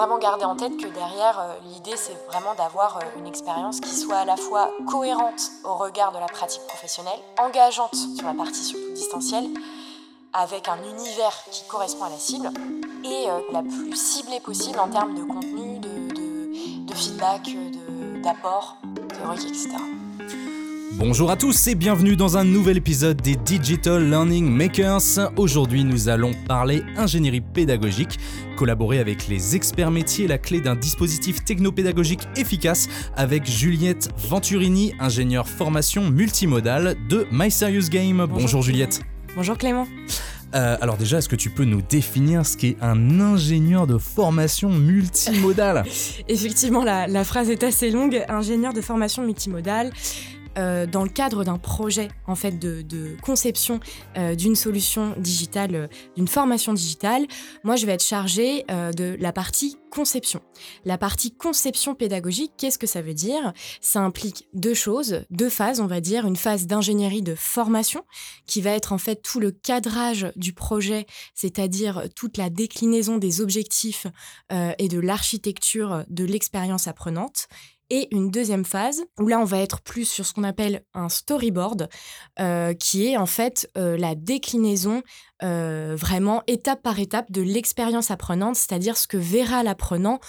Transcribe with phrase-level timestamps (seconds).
[0.00, 3.94] vraiment garder en tête que derrière, euh, l'idée, c'est vraiment d'avoir euh, une expérience qui
[3.94, 8.64] soit à la fois cohérente au regard de la pratique professionnelle, engageante sur la partie
[8.64, 9.46] surtout distancielle,
[10.32, 12.50] avec un univers qui correspond à la cible,
[13.04, 17.54] et euh, la plus ciblée possible en termes de contenu, de, de, de feedback,
[18.22, 18.78] d'apport
[19.18, 19.68] théorique, etc.
[20.94, 25.30] Bonjour à tous et bienvenue dans un nouvel épisode des Digital Learning Makers.
[25.36, 28.18] Aujourd'hui, nous allons parler ingénierie pédagogique,
[28.56, 35.48] collaborer avec les experts métiers, la clé d'un dispositif technopédagogique efficace avec Juliette Venturini, ingénieure
[35.48, 38.26] formation multimodale de My Serious Game.
[38.28, 39.00] Bonjour, Juliette.
[39.36, 39.86] Bonjour Clément.
[40.54, 44.70] Euh, alors déjà, est-ce que tu peux nous définir ce qu'est un ingénieur de formation
[44.70, 45.84] multimodale?
[46.28, 48.24] Effectivement, la, la, phrase est assez longue.
[48.28, 49.92] Ingénieur de formation multimodale,
[50.58, 53.80] euh, dans le cadre d'un projet en fait de, conception
[54.16, 55.86] euh, d'une solution digitale, euh,
[56.16, 57.26] d'une formation digitale,
[57.62, 60.40] moi je vais être chargée de la partie conception.
[60.84, 63.52] La partie conception pédagogique, qu'est-ce que ça veut dire?
[63.80, 68.04] Ça implique deux choses, deux phases, on va dire, une phase d'ingénierie de formation
[68.46, 73.40] qui va être en fait tout le cadrage du projet, c'est-à-dire toute la déclinaison des
[73.40, 74.06] objectifs
[74.50, 77.48] et de l'architecture de l'expérience apprenante
[77.90, 81.08] et une deuxième phase où là on va être plus sur ce qu'on appelle un
[81.08, 81.88] storyboard
[82.38, 85.02] euh, qui est en fait euh, la déclinaison
[85.42, 90.20] euh, vraiment étape par étape de l'expérience apprenante, c'est-à-dire ce que verra l'apprenant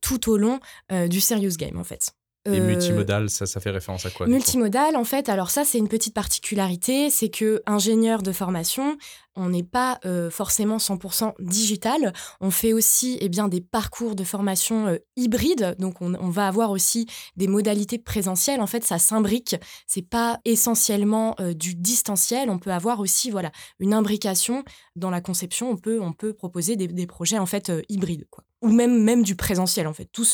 [0.00, 0.60] tout au long
[1.08, 2.12] du serious game en fait.
[2.46, 5.88] Et multimodal, ça, ça fait référence à quoi Multimodal, en fait, alors ça, c'est une
[5.88, 8.96] petite particularité, c'est que ingénieur de formation,
[9.38, 12.12] on n'est pas euh, forcément 100% digital.
[12.40, 16.70] On fait aussi eh bien, des parcours de formation euh, hybrides, donc on, va avoir
[16.70, 18.60] aussi des modalités présentielles.
[18.60, 19.56] En fait, ça s'imbrique.
[19.86, 22.50] C'est pas essentiellement euh, du distanciel.
[22.50, 24.64] On peut avoir aussi voilà une imbrication
[24.96, 25.70] dans la conception.
[25.70, 28.44] On peut, on peut proposer des, projets en fait hybrides, quoi.
[28.60, 30.06] ou même même du présentiel en fait.
[30.12, 30.26] Tout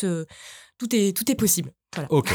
[0.79, 1.73] tout est tout est possible.
[2.11, 2.33] Ok.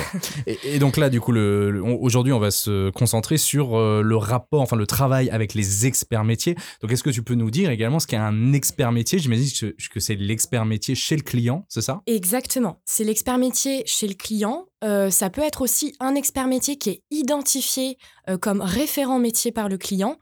[0.47, 4.75] Et, donc là, du coup, aujourd'hui, on va se concentrer sur euh, le rapport, enfin
[4.75, 6.55] le travail avec les experts métiers.
[6.81, 9.19] Donc, est-ce que tu peux nous dire également ce qu'est un expert métier?
[9.19, 12.01] J'imagine que, que c'est l'expert métier chez le client, c'est ça?
[12.05, 12.81] Exactement.
[12.85, 14.65] C'est l'expert métier chez le client.
[14.83, 17.97] Euh, ça peut être aussi un expert métier qui est identifié
[18.29, 20.17] euh, comme référent métier par le client.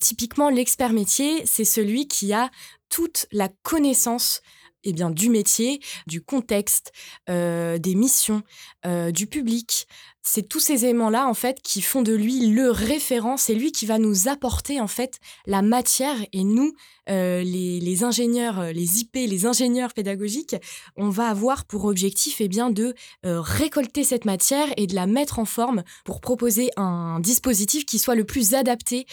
[0.00, 2.50] Typiquement, l'expert métier, c'est celui qui a
[2.88, 4.40] toute la connaissance
[4.84, 6.92] eh bien, du métier, du contexte,
[7.28, 8.42] euh, des missions,
[8.86, 9.86] euh, du public.
[10.22, 13.36] C'est tous ces éléments-là, en fait, qui font de lui le référent.
[13.36, 16.16] C'est lui qui va nous apporter, en fait, la matière.
[16.32, 16.74] Et nous,
[17.08, 20.56] euh, les, ingénieurs, les IP, les ingénieurs pédagogiques,
[20.96, 25.38] on va avoir pour objectif, eh bien, de récolter cette matière et de la mettre
[25.38, 29.06] en forme pour proposer un dispositif qui soit le plus adapté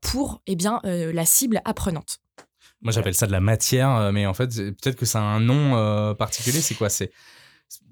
[0.00, 2.18] pour, eh bien, la cible apprenante.
[2.80, 5.40] Moi, j'appelle ça de la matière, euh, mais en fait, peut-être que ça a un
[5.40, 6.60] nom euh, particulier.
[6.60, 6.88] C'est quoi?
[6.88, 7.10] C'est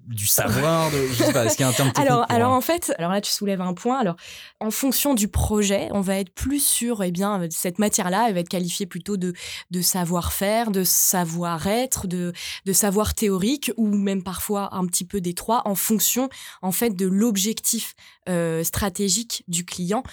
[0.07, 2.53] du savoir de, je sais pas, est-ce qu'il y a un terme technique alors, alors
[2.53, 3.99] en fait, alors là tu soulèves un point.
[3.99, 4.15] Alors
[4.61, 8.41] en fonction du projet, on va être plus sur eh bien cette matière-là, elle va
[8.41, 9.33] être qualifiée plutôt de
[9.73, 12.33] de savoir-faire, de savoir-être, de
[12.65, 16.29] de savoir théorique ou même parfois un petit peu des trois en fonction
[16.63, 17.95] en fait de l'objectif
[18.29, 20.05] euh, stratégique du client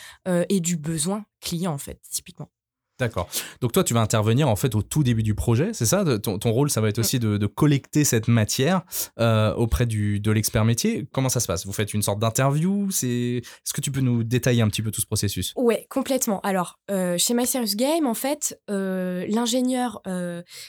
[0.49, 2.49] et du besoin client en fait typiquement.
[2.99, 3.27] D'accord.
[3.61, 6.03] Donc toi, tu vas intervenir en fait au tout début du projet, c'est ça?
[6.19, 8.83] Ton, rôle, ça va être aussi de, collecter cette matière
[9.19, 11.07] euh, auprès du, de l'expert métier.
[11.11, 11.65] Comment ça se passe?
[11.65, 12.89] Vous faites une sorte d'interview?
[12.91, 13.37] C'est...
[13.37, 15.53] Est-ce que tu peux nous détailler un petit peu tout ce processus?
[15.55, 16.39] Oui, complètement.
[16.41, 20.01] Alors, euh, chez My Serious Game, en fait, euh, l'ingénieur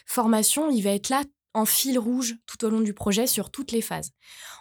[0.06, 1.22] formation, il va être là
[1.54, 4.12] en fil rouge tout au long du projet sur toutes les phases.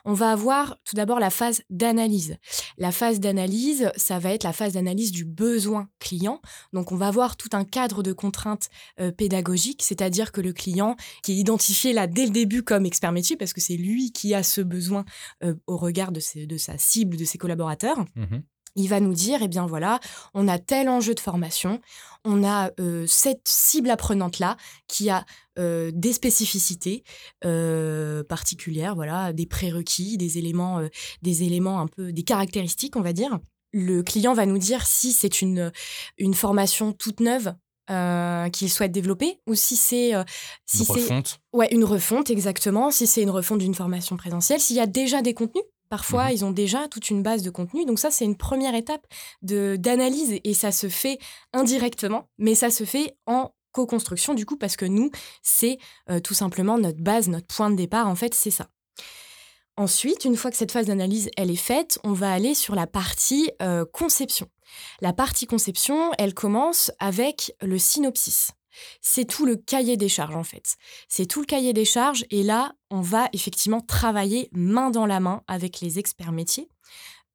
[0.06, 2.38] On va avoir tout d'abord la phase d'analyse.
[2.78, 6.42] La phase d'analyse, ça va être la phase d'analyse du besoin client.
[6.72, 10.96] Donc on va avoir tout un cadre de contraintes euh, pédagogiques, c'est-à-dire que le client
[11.24, 14.34] qui est identifié là dès le début comme expert métier, parce que c'est lui qui
[14.34, 15.06] a ce besoin
[15.44, 18.06] euh, au regard de, sa cible, de ses collaborateurs.
[18.16, 18.38] Mmh
[18.76, 20.00] il va nous dire, eh bien voilà,
[20.34, 21.80] on a tel enjeu de formation,
[22.26, 24.58] on a euh, cette cible apprenante-là
[24.88, 25.26] qui a
[25.60, 27.04] euh, des spécificités
[27.46, 30.82] euh, particulières, voilà, des prérequis, des éléments,
[31.22, 33.40] des éléments un peu, des caractéristiques, on va dire.
[33.72, 35.72] Le client va nous dire si c'est une,
[36.18, 37.56] une formation toute neuve
[38.52, 40.14] qu'il souhaite développer ou si c'est
[40.66, 41.40] si une refonte.
[41.52, 45.22] Ouais, une refonte exactement, si c'est une refonte d'une formation présentielle, s'il y a déjà
[45.22, 47.86] des contenus Parfois, mmh ils ont déjà toute une base de contenu.
[47.86, 49.06] Donc ça, c'est une première étape
[49.44, 51.20] d'analyse et ça se fait
[51.54, 55.12] indirectement, mais ça se fait en co-construction du coup parce que nous,
[55.44, 55.78] c'est
[56.10, 58.08] euh, tout simplement notre base, notre point de départ.
[58.08, 58.70] En fait, c'est ça.
[59.78, 62.88] Ensuite, une fois que cette phase d'analyse elle est faite, on va aller sur la
[62.88, 64.48] partie euh, conception.
[65.00, 68.50] La partie conception, elle commence avec le synopsis.
[69.02, 70.76] C'est tout le cahier des charges en fait.
[71.08, 75.20] C'est tout le cahier des charges et là, on va effectivement travailler main dans la
[75.20, 76.70] main avec les experts métiers.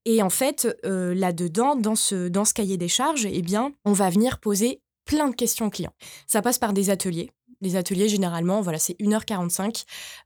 [0.05, 3.93] Et en fait, euh, là-dedans, dans ce, dans ce cahier des charges, eh bien, on
[3.93, 5.95] va venir poser plein de questions aux clients.
[6.27, 9.85] Ça passe par des ateliers les ateliers, généralement, voilà, c'est 1h45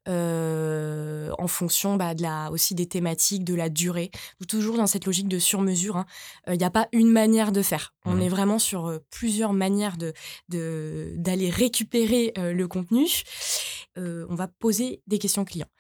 [0.09, 4.11] euh, en fonction bah, de la, aussi des thématiques, de la durée.
[4.49, 5.97] Toujours dans cette logique de sur-mesure.
[5.97, 6.07] Hein.
[6.49, 7.95] Il n'y a pas une manière de faire.
[8.05, 10.13] On mmh est vraiment sur euh, plusieurs manières d'aller
[10.49, 13.07] de, d'aller récupérer euh, le contenu.
[13.97, 15.71] on va poser des questions clients.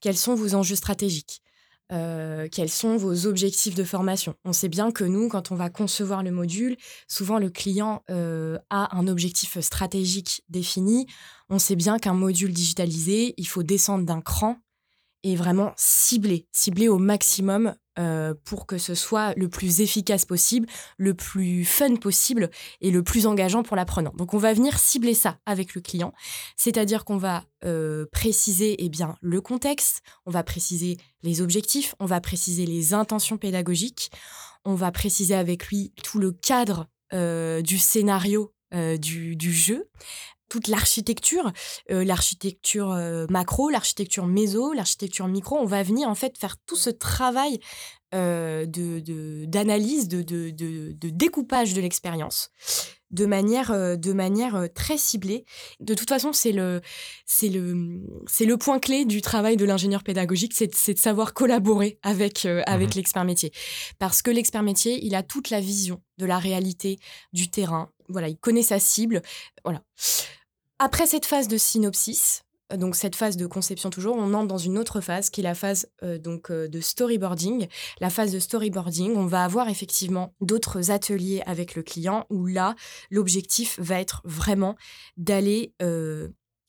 [0.00, 1.42] Quels sont vos enjeux stratégiques?
[1.92, 4.34] Euh, quels sont vos objectifs de formation.
[4.44, 6.76] On sait bien que nous, quand on va concevoir le module,
[7.08, 11.06] souvent le client euh, a un objectif stratégique défini.
[11.48, 14.56] On sait bien qu'un module digitalisé, il faut descendre d'un cran
[15.22, 20.66] et vraiment cibler, cibler au maximum euh, pour que ce soit le plus efficace possible,
[20.96, 22.48] le plus fun possible
[22.80, 24.12] et le plus engageant pour l'apprenant.
[24.16, 26.14] Donc on va venir cibler ça avec le client,
[26.56, 32.06] c'est-à-dire qu'on va euh, préciser eh bien, le contexte, on va préciser les objectifs, on
[32.06, 34.10] va préciser les intentions pédagogiques,
[34.64, 39.90] on va préciser avec lui tout le cadre euh, du scénario du, du, jeu
[40.50, 41.52] toute l'architecture,
[41.90, 45.56] euh, l'architecture euh, macro, l'architecture méso, l'architecture micro.
[45.56, 47.60] On va venir en fait faire tout ce travail
[48.12, 52.50] euh, de d'analyse, de, de, de, découpage de l'expérience
[53.12, 55.44] de manière, de manière très ciblée.
[55.80, 56.80] De toute façon, c'est le,
[57.26, 61.98] c'est le, c'est le point clé du travail de l'ingénieur pédagogique, c'est, de savoir collaborer
[62.02, 63.52] avec, avec mmh l'expert métier.
[63.98, 67.00] Parce que l'expert métier, il a toute la vision de la réalité,
[67.32, 67.90] du terrain.
[68.08, 69.22] Voilà, il connaît sa cible.
[69.64, 69.82] Voilà.
[70.82, 72.42] Après cette phase de synopsis,
[72.72, 75.44] euh, donc cette phase de conception toujours, on entre dans une autre phase qui est
[75.44, 77.68] la phase euh, donc euh, de storyboarding.
[78.00, 82.76] La phase de storyboarding, on va avoir effectivement d'autres ateliers avec le client où là
[83.10, 84.74] l'objectif va être vraiment
[85.18, 85.74] d'aller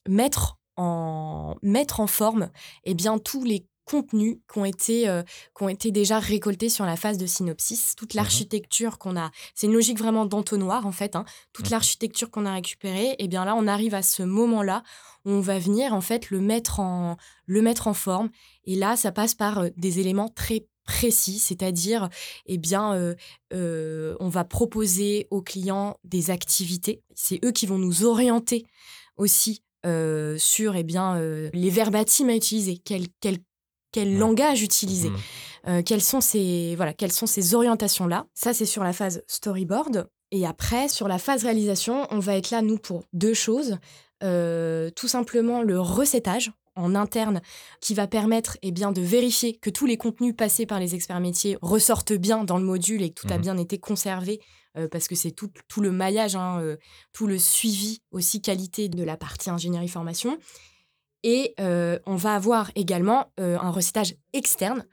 [0.09, 2.49] mettre en mettre en forme
[2.83, 5.23] eh bien tous les contenus qui ont été, euh,
[5.57, 7.95] qui ont été déjà récoltés sur la phase de synopsis.
[7.95, 11.15] Toute mmh l'architecture qu'on a, c'est une logique vraiment d'entonnoir en fait.
[11.15, 11.25] Hein.
[11.53, 14.83] Toute mmh l'architecture qu'on a récupérée, et eh bien là, on arrive à ce moment-là
[15.25, 18.29] où on va venir en fait le mettre en, le mettre en forme.
[18.65, 22.09] Et là, ça passe par euh, des éléments très précis, c'est-à-dire,
[22.47, 23.15] eh bien,
[23.53, 27.03] euh, on va proposer aux clients des activités.
[27.13, 28.65] C'est eux qui vont nous orienter
[29.15, 31.19] aussi sur eh bien,
[31.53, 33.39] les verbatims à utiliser, quel, quel
[33.91, 35.17] quel langage utiliser, mmh.
[35.67, 38.25] euh, quelles sont ces voilà, quelles sont ces orientations là.
[38.33, 40.09] Ça c'est sur la phase storyboard.
[40.31, 43.77] Et après, sur la phase réalisation, on va être là, nous, pour deux choses.
[44.23, 47.41] Euh, tout simplement le recettage en interne
[47.81, 51.19] qui va permettre eh bien, de vérifier que tous les contenus passés par les experts
[51.19, 54.39] métiers ressortent bien dans le module et que tout a mmh bien été conservé
[54.77, 56.77] euh, parce que c'est tout, tout, le maillage, hein,
[57.11, 60.37] tout le suivi aussi qualité de la partie ingénierie formation.
[61.23, 64.85] Et euh, on va avoir également euh, un recettage externe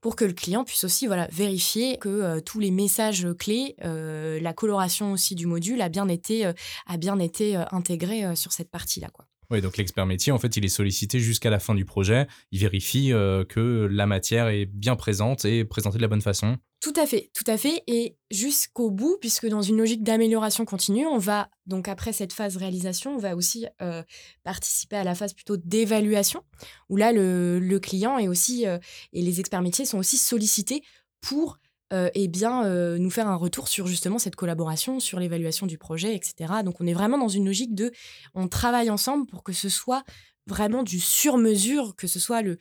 [0.00, 4.52] pour que le client puisse aussi voilà, vérifier que euh, tous les messages clés, la
[4.52, 9.08] coloration aussi du module a bien été, a bien été intégrée sur cette partie-là.
[9.12, 9.26] Quoi.
[9.50, 12.28] Oui, donc l'expert métier, en fait, il est sollicité jusqu'à la fin du projet.
[12.52, 16.56] Il vérifie que la matière est bien présente et présentée de la bonne façon.
[16.80, 17.82] Tout à fait, tout à fait.
[17.86, 22.56] Et jusqu'au bout, puisque dans une logique d'amélioration continue, on va, donc après cette phase
[22.56, 24.02] réalisation, on va aussi euh,
[24.44, 26.42] participer à la phase plutôt d'évaluation,
[26.88, 28.78] où là, le, client et aussi, euh,
[29.12, 30.82] et les experts métiers sont aussi sollicités
[31.20, 31.58] pour
[31.92, 32.64] euh, eh bien,
[32.96, 36.62] nous faire un retour sur justement cette collaboration, sur l'évaluation du projet, etc.
[36.64, 37.92] Donc, on est vraiment dans une logique de,
[38.32, 40.02] on travaille ensemble pour que ce soit
[40.46, 42.56] vraiment du sur-mesure, que ce soit le,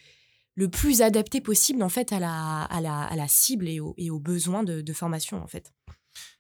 [0.56, 4.10] le plus adapté possible en fait à la, à la, à la cible et, et
[4.10, 5.74] aux besoins de, de formation en fait.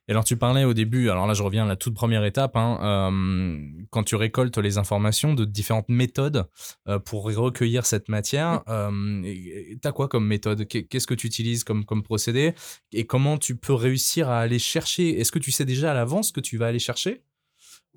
[0.07, 2.55] Et alors, tu parlais au début, alors là, je reviens à la toute première étape,
[2.55, 6.49] hein, euh, quand tu récoltes les informations de différentes méthodes
[6.87, 10.67] euh, pour recueillir cette matière, euh, tu as quoi comme méthode?
[10.67, 12.55] Qu'est-ce que tu utilises comme, comme procédé?
[12.91, 15.19] Et comment tu peux réussir à aller chercher?
[15.19, 17.23] Est-ce que tu sais déjà à l'avance que tu vas aller chercher?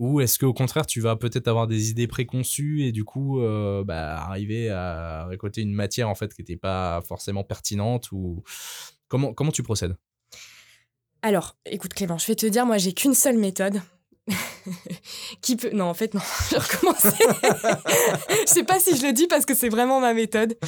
[0.02, 3.40] Ou est-ce qu'au contraire, tu vas peut-être avoir des idées préconçues et du coup,
[3.84, 8.42] bah, arriver à récolter une matière en fait qui n'était pas forcément pertinente ou
[9.06, 9.96] comment, comment tu procèdes?
[11.22, 13.80] Alors, écoute Clément, je vais te dire, moi, j'ai qu'une seule méthode.
[15.40, 15.70] qui peut.
[15.72, 17.24] Non, en fait, non, je vais recommencer.
[18.46, 20.58] je sais pas si je le dis parce que c'est vraiment ma méthode.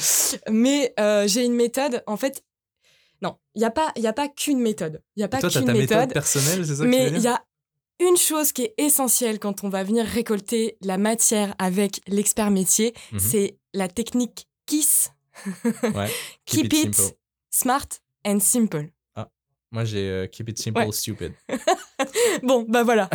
[0.49, 2.41] Mais euh, j'ai une méthode, en fait.
[3.21, 5.01] Non, il n'y a pas, y a pas qu'une méthode.
[5.17, 5.75] Il n'y a pas qu'une méthode.
[5.75, 7.43] méthode personnelle, c'est ça Mais il y a
[7.99, 12.93] une chose qui est essentielle quand on va venir récolter la matière avec l'expert métier,
[13.11, 13.19] mhm.
[13.19, 15.11] c'est la technique KISS.
[15.83, 16.09] ouais.
[16.45, 17.17] Keep, it,
[17.51, 17.87] smart
[18.25, 18.89] and simple.
[19.75, 21.33] Moi, j'ai euh, Keep It Simple, Stupid.
[22.43, 23.09] bon, bah voilà.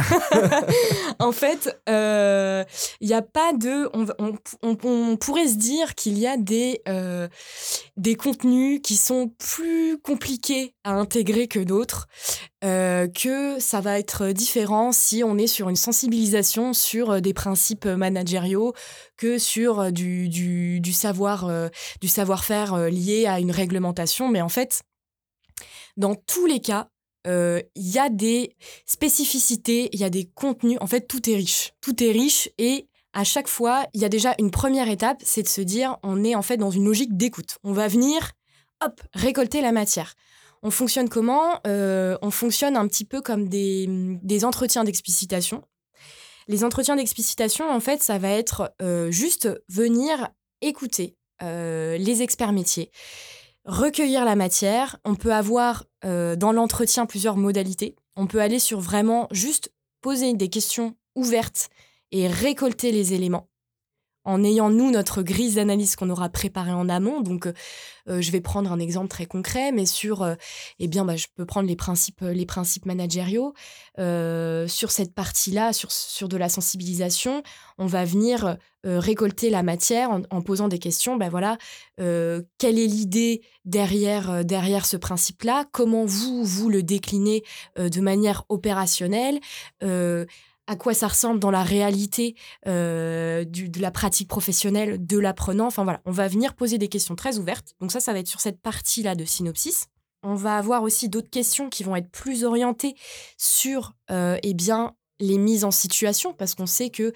[1.18, 2.64] en fait, il euh,
[3.00, 3.88] n'y a pas de.
[4.62, 7.28] On, pourrait se dire qu'il y a des, euh,
[7.96, 12.08] des contenus qui sont plus compliqués à intégrer que d'autres,
[12.62, 17.86] euh, que ça va être différent si on est sur une sensibilisation sur des principes
[17.86, 18.74] managériaux
[19.16, 21.50] que sur du, du, du savoir
[22.02, 24.28] du savoir-faire lié à une réglementation.
[24.28, 24.82] Mais en fait,
[25.96, 26.88] dans tous les cas,
[27.26, 28.56] il y a des
[28.86, 30.78] spécificités, il y a des contenus.
[30.80, 31.72] En fait, tout est riche.
[31.80, 35.42] Tout est riche et à chaque fois, il y a déjà une première étape, c'est
[35.42, 37.58] de se dire, on est en fait dans une logique d'écoute.
[37.64, 38.32] On va venir,
[38.82, 40.14] hop, récolter la matière.
[40.62, 41.60] On fonctionne comment?
[41.64, 45.62] On fonctionne un petit peu comme des, des entretiens d'explicitation.
[46.48, 48.72] Les entretiens d'explicitation, en fait, ça va être
[49.10, 50.28] juste venir
[50.60, 52.90] écouter les experts métiers
[53.70, 54.98] recueillir la matière.
[55.04, 57.96] On peut avoir euh, dans l'entretien plusieurs modalités.
[58.16, 59.72] On peut aller sur vraiment juste
[60.02, 61.70] poser des questions ouvertes
[62.12, 63.49] et récolter les éléments
[64.24, 67.20] en ayant, nous, notre grille d'analyse qu'on aura préparée en amont.
[67.20, 67.52] Donc, euh,
[68.08, 70.34] euh, je vais prendre un exemple très concret, mais sur, euh,
[70.78, 73.54] eh bien, bah, je peux prendre les principes, les principes managériaux.
[73.98, 77.42] sur cette partie-là, sur, sur de la sensibilisation,
[77.78, 81.16] on va venir récolter la matière en, posant des questions.
[81.16, 81.58] Ben voilà,
[81.98, 85.66] quelle est l'idée derrière, derrière ce principe-là?
[85.70, 87.42] Comment vous, vous le déclinez
[87.76, 89.38] de manière opérationnelle?
[90.66, 92.36] À quoi ça ressemble dans la réalité
[92.66, 95.66] euh, de la pratique professionnelle de l'apprenant.
[95.66, 97.74] Enfin voilà, on va venir poser des questions très ouvertes.
[97.80, 99.86] Donc ça, ça va être sur cette partie-là de synopsis.
[100.22, 102.94] On va avoir aussi d'autres questions qui vont être plus orientées
[103.38, 107.12] sur euh, eh bien, les mises en situation parce qu'on sait que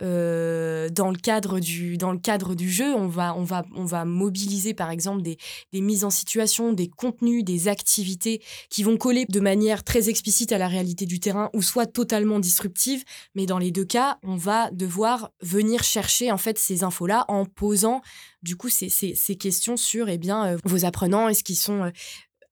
[0.00, 3.84] euh, dans, le cadre du, dans le cadre du jeu, on va, on va, on
[3.84, 5.38] va mobiliser par exemple des,
[5.72, 10.52] des mises en situation, des contenus, des activités qui vont coller de manière très explicite
[10.52, 13.02] à la réalité du terrain ou soit totalement disruptive.
[13.34, 17.44] Mais dans les deux cas, on va devoir venir chercher en fait ces infos-là en
[17.44, 18.00] posant
[18.42, 21.84] du coup ces, ces, ces questions sur eh bien, euh, vos apprenants, est-ce qu'ils sont...
[21.84, 21.90] Euh,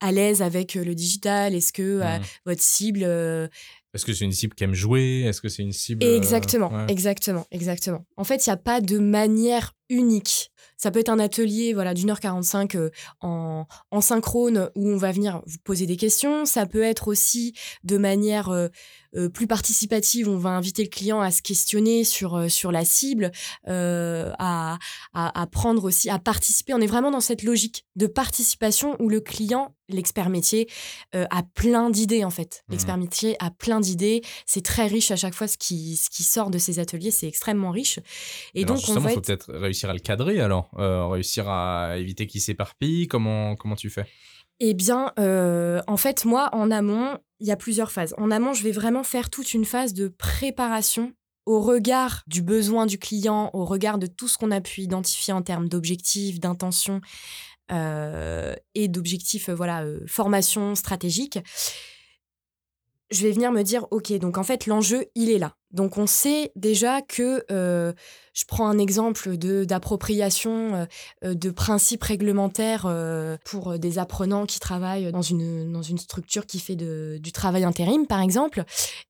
[0.01, 1.55] à l'aise avec le digital?
[1.55, 2.23] Est-ce que mmh.
[2.45, 3.03] votre cible
[3.97, 5.23] est-ce que c'est une cible qui aime jouer?
[5.23, 6.05] Est-ce que c'est une cible.
[6.05, 8.05] Exactement, exactement, exactement.
[8.17, 10.51] En fait, il n'y a pas de manière unique.
[10.77, 12.91] Ça peut être un atelier voilà, d'une heure 45 euh,
[13.21, 16.45] en, en, synchrone où on va venir vous poser des questions.
[16.45, 18.69] Ça peut être aussi de manière euh,
[19.17, 23.33] euh, plus participative, on va inviter le client à se questionner sur, sur la cible,
[23.67, 24.79] à,
[25.15, 26.75] à, à, prendre aussi, à participer.
[26.75, 30.69] On est vraiment dans cette logique de participation où le client, l'expert métier,
[31.15, 32.63] a plein d'idées en fait.
[32.69, 32.73] Mmh.
[32.73, 34.23] L'expert métier a plein d'idées.
[34.45, 37.29] C'est très riche à chaque fois ce qui, ce qui sort de ces ateliers, c'est
[37.29, 38.01] extrêmement riche.
[38.55, 42.41] Et donc, on va peut-être réussir à le cadrer alors euh, Réussir à éviter qu'il
[42.41, 44.07] s'éparpille comment, comment tu fais?
[44.59, 48.15] Eh bien, euh, en fait, moi, en amont, il y a plusieurs phases.
[48.17, 51.13] En amont, je vais vraiment faire toute une phase de préparation
[51.45, 55.35] au regard du besoin du client, au regard de tout ce qu'on a pu identifier
[55.35, 57.03] en termes d'objectifs, d'intentions
[57.71, 61.39] euh, et d'objectifs, voilà, formation stratégique
[63.11, 65.57] je vais venir me dire, OK, donc en fait, l'enjeu, il est là.
[65.73, 67.93] Donc on sait déjà que, euh,
[68.35, 70.87] je prends un exemple de, d'appropriation
[71.25, 76.47] euh, de principes réglementaires euh, pour des apprenants qui travaillent dans une, dans une structure
[76.47, 78.65] qui fait de, du travail intérim, par exemple.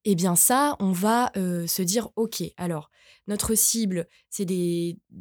[0.05, 2.91] Eh bien ça, on va se dire, OK, alors
[3.29, 4.47] notre cible, c'est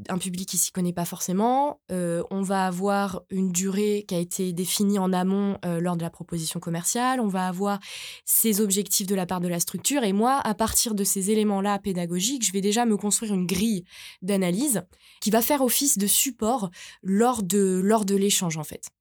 [0.09, 1.81] un public qui s'y connaît pas forcément.
[1.89, 6.59] On va avoir une durée qui a été définie en amont lors de la proposition
[6.59, 7.19] commerciale.
[7.19, 7.79] On va avoir
[8.23, 10.03] ses objectifs de la part de la structure.
[10.03, 13.85] Et moi, à partir de ces éléments-là pédagogiques, je vais déjà me construire une grille
[14.21, 14.83] d'analyse
[15.21, 16.69] qui va faire office de support
[17.03, 18.91] lors de, lors de l'échange, en fait.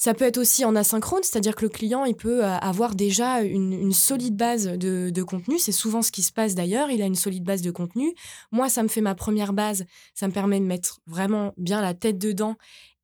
[0.00, 3.42] Ça peut être aussi en asynchrone, c'est-à-dire que le client, il peut euh, avoir déjà
[3.42, 5.58] une, solide base de, contenu.
[5.58, 6.92] C'est souvent ce qui se passe d'ailleurs.
[6.92, 8.14] Il a une solide base de contenu.
[8.52, 9.84] Moi, ça me fait ma première base.
[10.14, 12.54] Ça me permet de mettre vraiment bien la tête dedans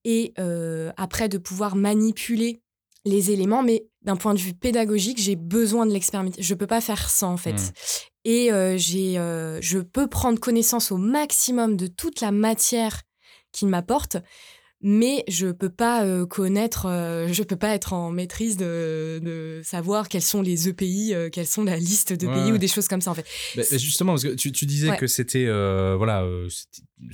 [0.04, 2.62] et euh, après de pouvoir manipuler
[3.04, 3.62] les éléments.
[3.62, 6.42] Mais d'un point de vue pédagogique, j'ai besoin de l'expérimentation.
[6.42, 7.52] Je ne peux pas faire sans, en fait.
[7.52, 7.72] Mmh.
[8.26, 9.14] Et euh, j'ai,
[9.60, 13.02] je peux prendre connaissance au maximum de toute la matière
[13.52, 14.16] qu'il m'apporte
[14.86, 19.62] mais je peux pas euh, connaître, euh, je peux pas être en maîtrise de, de
[19.64, 22.86] savoir quels sont les EPI, euh, quelles sont la liste de pays ou des choses
[22.86, 23.26] comme ça en fait.
[23.78, 25.46] justement, parce que tu, tu disais que c'était
[25.96, 26.26] voilà,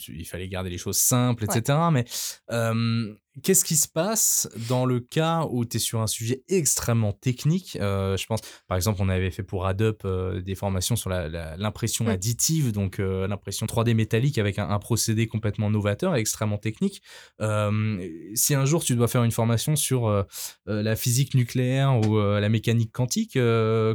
[0.09, 1.79] il fallait garder les choses simples, etc.
[1.93, 2.05] Mais
[3.45, 7.79] Qu'est-ce qui se passe dans le cas où tu es sur un sujet extrêmement technique?
[7.81, 12.09] Euh, Je pense, par exemple, on avait fait pour Adobe euh, des formations sur l'impression
[12.09, 17.03] additive, donc euh, l'impression 3D métallique avec un, procédé complètement novateur et extrêmement technique.
[17.39, 20.27] si un jour tu dois faire une formation sur
[20.67, 23.39] la physique nucléaire ou la mécanique quantique,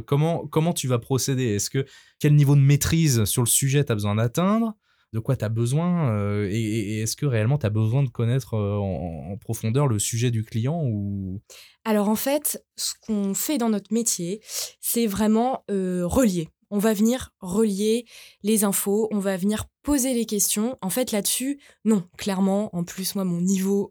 [0.06, 1.56] comment, comment tu vas procéder?
[1.56, 1.84] Est-ce que
[2.20, 4.74] quel niveau de maîtrise sur le sujet tu as besoin d'atteindre?
[5.16, 8.54] De quoi tu as besoin euh, et, est-ce que réellement tu as besoin de connaître
[8.54, 11.40] euh, en, profondeur le sujet du client ou?
[11.84, 14.42] Alors en fait, ce qu'on fait dans notre métier,
[14.80, 16.48] c'est vraiment euh, relier.
[16.70, 18.04] On va venir relier
[18.42, 20.76] les infos, on va venir poser les questions.
[20.82, 23.88] En fait, là-dessus, non, clairement, en plus, moi, mon niveau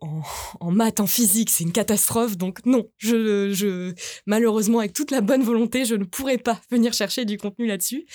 [0.60, 2.38] en, maths, en physique, c'est une catastrophe.
[2.38, 3.94] Donc, non, je, je,
[4.26, 8.06] malheureusement, avec toute la bonne volonté, je ne pourrais pas venir chercher du contenu là-dessus.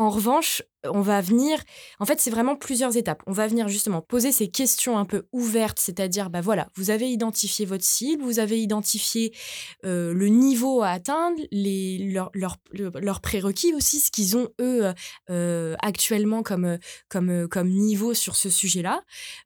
[0.00, 1.62] En revanche, on va venir,
[1.98, 3.22] en fait, c'est vraiment plusieurs étapes.
[3.26, 7.10] On va venir justement poser ces questions un peu ouvertes, c'est-à-dire, bah voilà, vous avez
[7.10, 9.36] identifié votre cible, vous avez identifié
[9.84, 14.90] euh, le niveau à atteindre, les, leurs prérequis aussi, ce qu'ils ont eux
[15.28, 16.78] euh, actuellement comme,
[17.10, 19.02] comme, comme niveau sur ce sujet-là.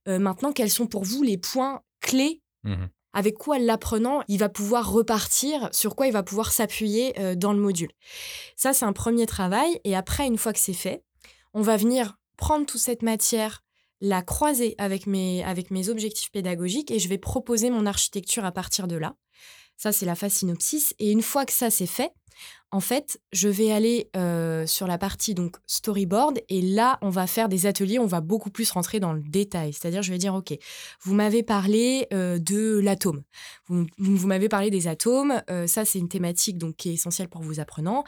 [0.06, 2.84] Euh, maintenant, quels sont pour vous les points clés mmh
[3.14, 7.52] avec quoi l'apprenant, il va pouvoir repartir, sur quoi il va pouvoir s'appuyer euh, dans
[7.52, 7.90] le module.
[8.56, 9.80] Ça, c'est un premier travail.
[9.84, 11.02] Et après, une fois que c'est fait,
[11.54, 13.62] on va venir prendre toute cette matière,
[14.00, 18.52] la croiser avec mes, avec mes objectifs pédagogiques et je vais proposer mon architecture à
[18.52, 19.14] partir de là.
[19.76, 20.94] Ça, c'est la phase synopsis.
[20.98, 22.12] Et une fois que ça, c'est fait,
[22.74, 27.28] en fait, je vais aller euh, sur la partie donc storyboard et là, on va
[27.28, 29.72] faire des ateliers, on va beaucoup plus rentrer dans le détail.
[29.72, 30.52] C'est-à-dire, je vais dire, OK,
[31.02, 33.22] vous m'avez parlé euh, de l'atome.
[33.68, 35.40] Vous, m'avez parlé des atomes.
[35.50, 38.02] Euh, ça, c'est une thématique donc, qui est essentielle pour vos apprenants.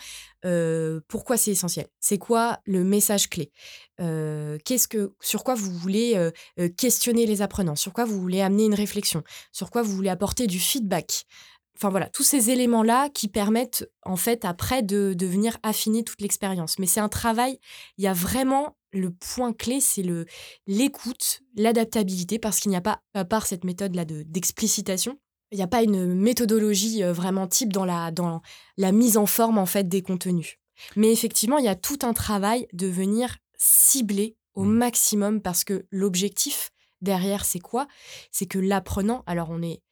[1.07, 1.87] pourquoi c'est essentiel?
[2.01, 3.53] C'est quoi le message clé?
[3.99, 6.31] Qu'est-ce que, Sur quoi vous voulez
[6.77, 7.77] questionner les apprenants?
[7.77, 9.23] Sur quoi vous voulez amener une réflexion?
[9.53, 11.27] Sur quoi vous voulez apporter du feedback?
[11.77, 16.21] Enfin voilà, tous ces éléments-là qui permettent en fait après de, de venir affiner toute
[16.23, 16.79] l'expérience.
[16.79, 17.59] Mais c'est un travail,
[17.99, 20.27] il y a vraiment le point clé, c'est le
[20.67, 25.19] l'écoute, l'adaptabilité, parce qu'il n'y a pas, à part cette méthode-là d'explicitation,
[25.53, 28.43] il n'y a pas une méthodologie euh, vraiment type dans la, dans
[28.77, 30.57] la mise en forme en fait des contenus.
[30.97, 34.73] Mais effectivement, il y a tout un travail de venir cibler au mmh.
[34.73, 37.87] maximum parce que l'objectif derrière, c'est quoi?
[38.33, 39.83] C'est que l'apprenant, alors on est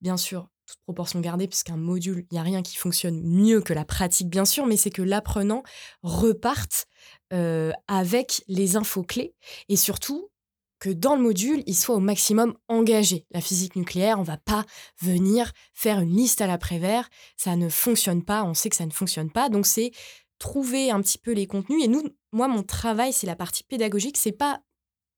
[0.00, 0.48] bien sûr
[0.84, 4.44] proportion gardée, puisqu'un module, il n'y a rien qui fonctionne mieux que la pratique, bien
[4.44, 5.62] sûr, mais c'est que l'apprenant
[6.02, 6.86] reparte
[7.32, 9.34] euh, avec les infos clés
[9.68, 10.30] et surtout
[10.78, 13.26] que dans le module, il soit au maximum engagé.
[13.32, 14.64] La physique nucléaire, on va pas
[15.00, 18.92] venir faire une liste à l'après-vert, ça ne fonctionne pas, on sait que ça ne
[18.92, 19.90] fonctionne pas, donc c'est
[20.38, 21.82] trouver un petit peu les contenus.
[21.84, 24.60] Et nous, moi, mon travail, c'est la partie pédagogique, c'est pas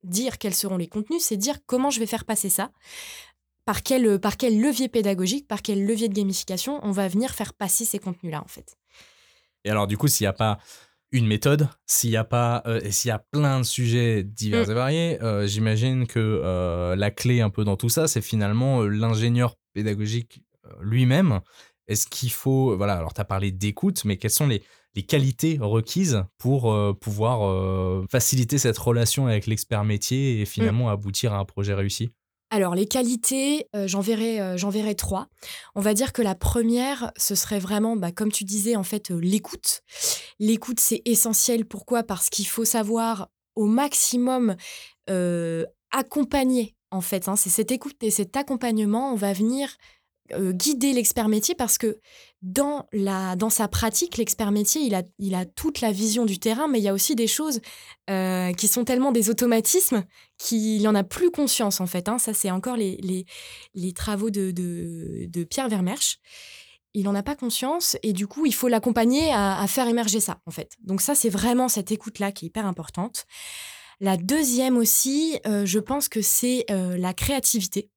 [0.02, 2.72] dire quels seront les contenus, c'est dire comment je vais faire passer ça
[3.70, 7.30] par quel, euh, par quel levier pédagogique, par quel levier de gamification on va venir
[7.30, 8.76] faire passer ces contenus-là, en fait.
[9.64, 10.58] Et alors, du coup, s'il n'y a pas
[11.12, 14.70] une méthode, s'il y a pas, euh, s'il y a plein de sujets divers mm.
[14.72, 19.54] et variés, euh, j'imagine que la clé un peu dans tout ça, c'est finalement l'ingénieur
[19.72, 20.42] pédagogique
[20.80, 21.38] lui-même.
[21.86, 24.64] Est-ce qu'il faut, voilà, alors tu as parlé d'écoute, mais quelles sont les,
[24.96, 30.92] les qualités requises pour pouvoir faciliter cette relation avec l'expert métier et finalement mm.
[30.92, 32.10] aboutir à un projet réussi?
[32.52, 35.28] Alors, les qualités, euh, j'en verrai, euh, j'en verrai trois.
[35.76, 39.12] On va dire que la première, ce serait vraiment, bah, comme tu disais, en fait,
[39.12, 39.82] euh, l'écoute.
[40.40, 41.64] L'écoute, c'est essentiel.
[41.64, 42.02] Pourquoi?
[42.02, 44.56] Parce qu'il faut savoir au maximum
[45.90, 47.26] accompagner, en fait.
[47.26, 47.34] Hein.
[47.34, 49.76] C'est cette écoute et cet accompagnement, on va venir
[50.34, 51.98] euh, guider l'expert métier parce que
[52.42, 56.38] dans, la, dans sa pratique, l'expert métier, il a, il a toute la vision du
[56.38, 57.60] terrain, mais il y a aussi des choses
[58.08, 60.04] euh, qui sont tellement des automatismes
[60.38, 62.08] qu'il n'en a plus conscience en fait.
[62.08, 62.18] Hein.
[62.18, 63.26] Ça, c'est encore les, les,
[63.74, 66.18] les travaux de, de, de, Pierre Vermersch.
[66.94, 70.40] Il n'en a pas conscience et du coup, il faut l'accompagner à, faire émerger ça
[70.46, 70.72] en fait.
[70.82, 73.26] Donc ça, c'est vraiment cette écoute-là qui est hyper importante.
[74.00, 77.90] La deuxième aussi, euh, je pense que c'est la créativité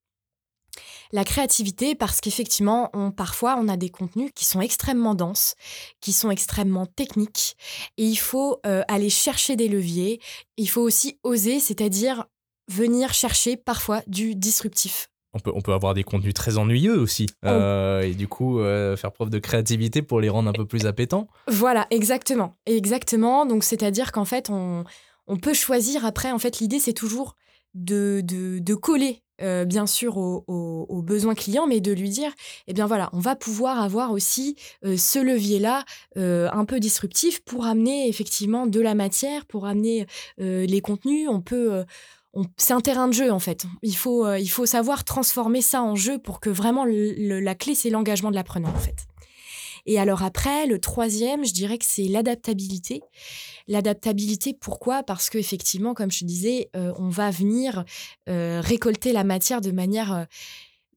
[1.12, 5.56] la créativité parce qu'effectivement, on, parfois, on a des contenus qui sont extrêmement denses,
[6.02, 7.56] qui sont extrêmement techniques,
[7.98, 10.20] et il faut euh, aller chercher des leviers.
[10.58, 12.26] Il faut aussi oser, c'est-à-dire
[12.70, 15.10] venir chercher parfois du disruptif.
[15.34, 17.48] On peut, on peut avoir des contenus très ennuyeux aussi, oh.
[17.48, 20.86] euh, et du coup euh, faire preuve de créativité pour les rendre un peu plus
[20.86, 21.28] appétants.
[21.48, 23.48] Voilà, exactement, exactement.
[23.48, 24.84] Donc c'est-à-dire qu'en fait, on,
[25.26, 26.32] on peut choisir après.
[26.32, 27.36] En fait, l'idée c'est toujours
[27.74, 32.32] de, de, de coller euh, bien sûr aux, besoins clients, mais de lui dire,
[32.68, 35.84] eh bien voilà, on va pouvoir avoir aussi euh, ce levier-là
[36.18, 40.06] euh, un peu disruptif pour amener effectivement de la matière, pour amener
[40.38, 41.28] les contenus.
[41.30, 41.84] On peut,
[42.58, 43.66] c'est un terrain de jeu en fait.
[43.82, 47.90] Il faut, il faut savoir transformer ça en jeu pour que vraiment la clé, c'est
[47.90, 49.08] l'engagement de l'apprenant en fait.
[49.86, 53.02] Et alors après, le troisième, je dirais que c'est l'adaptabilité.
[53.68, 55.04] L'adaptabilité, pourquoi?
[55.04, 57.84] Parce qu'effectivement, comme je disais, on va venir
[58.28, 60.28] récolter la matière de manière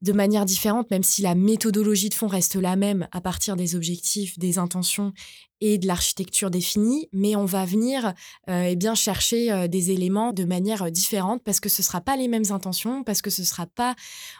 [0.01, 3.75] de manière différente, même si la méthodologie de fond reste la même à partir des
[3.75, 5.13] objectifs, des intentions
[5.59, 8.13] et de l'architecture définie, mais on va venir
[8.49, 11.85] euh, eh bien chercher euh, des éléments de manière euh, différente parce que ce ne
[11.85, 13.95] sera pas les mêmes intentions, parce que ce sera pas,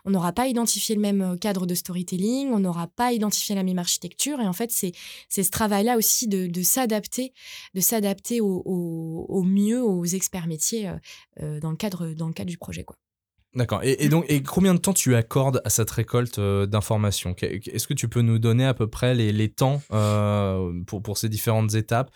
[0.06, 3.80] on n'aura pas identifié le même cadre de storytelling, on n'aura pas identifié la même
[3.80, 4.94] architecture, et en fait c'est
[5.30, 7.34] ce travail-là aussi de, de s'adapter,
[7.74, 10.92] de s'adapter au, au, mieux aux experts métiers
[11.40, 12.98] dans le cadre dans le cadre du projet quoi.
[13.58, 13.80] D'accord.
[13.82, 17.36] Et, donc, et combien de temps tu accordes à cette récolte euh, d'informations?
[17.42, 21.28] Est-ce que tu peux nous donner à peu près les, temps euh, pour, pour ces
[21.28, 22.12] différentes étapes?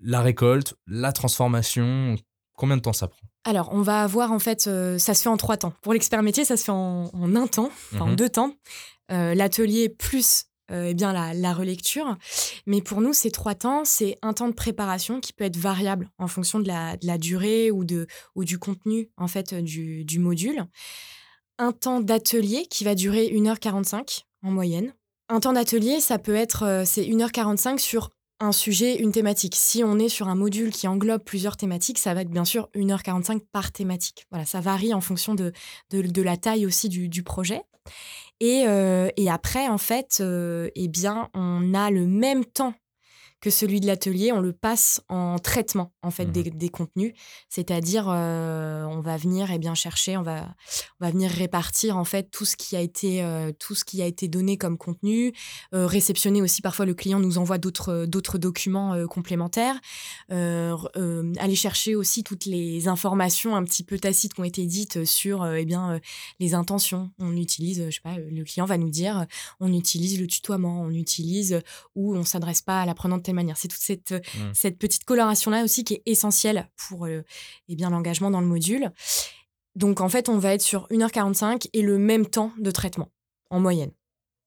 [0.00, 2.14] La récolte, la transformation,
[2.56, 3.18] combien de temps ça prend?
[3.44, 5.72] Alors, on va avoir en fait, euh, ça se fait en trois temps.
[5.82, 8.54] Pour l'expert métier, ça se fait en, un temps, en mmh deux temps.
[9.08, 12.16] L'atelier plus euh, eh bien la, relecture.
[12.66, 16.10] Mais pour nous, ces trois temps, c'est un temps de préparation qui peut être variable
[16.18, 20.64] en fonction de la, durée ou, de, ou du contenu en fait du, module.
[21.58, 24.94] Un temps d'atelier qui va durer 1h45 en moyenne.
[25.28, 29.54] Un temps d'atelier, ça peut être euh, c'est 1h45 sur un sujet, une thématique.
[29.56, 32.68] Si on est sur un module qui englobe plusieurs thématiques, ça va être bien sûr
[32.74, 34.26] 1h45 par thématique.
[34.30, 35.52] Voilà, ça varie en fonction de,
[35.90, 37.62] de, la taille aussi du projet.
[38.40, 42.74] Et, euh, et après, en fait, euh, eh bien, on a le même temps
[43.44, 47.12] que celui de l'atelier, on le passe en traitement en fait des, mmh contenus,
[47.50, 50.54] c'est-à-dire euh, on va venir et eh bien chercher, on va
[50.98, 54.00] on va venir répartir en fait tout ce qui a été euh, tout ce qui
[54.00, 55.34] a été donné comme contenu,
[55.74, 59.78] euh, réceptionner aussi parfois le client nous envoie d'autres d'autres documents complémentaires,
[60.30, 65.46] aller chercher aussi toutes les informations un petit peu tacites qui ont été dites sur
[65.46, 66.00] eh bien
[66.40, 67.10] les intentions.
[67.18, 69.26] On utilise, je sais pas, le client va nous dire,
[69.60, 71.60] on utilise le tutoiement, on utilise
[71.94, 73.56] ou on s'adresse pas à l'apprenant de manière.
[73.56, 74.54] C'est toute cette, euh, mmh.
[74.54, 77.22] cette petite coloration-là aussi qui est essentielle pour euh,
[77.68, 78.90] eh bien l'engagement dans le module.
[79.74, 83.10] Donc en fait, on va être sur 1h45 et le même temps de traitement
[83.50, 83.90] en moyenne.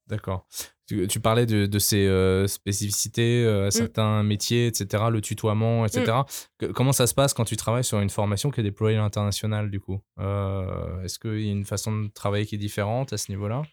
[0.07, 0.47] D'accord.
[0.87, 3.71] Tu, parlais de, ces euh, spécificités à mmh.
[3.71, 6.21] certains métiers, etc., le tutoiement, etc.
[6.61, 6.67] Mmh.
[6.67, 9.69] comment ça se passe quand tu travailles sur une formation qui est déployée à l'international,
[9.69, 9.99] du coup?
[10.17, 13.63] Est-ce qu'il y a une façon de travailler qui est différente à ce niveau-là?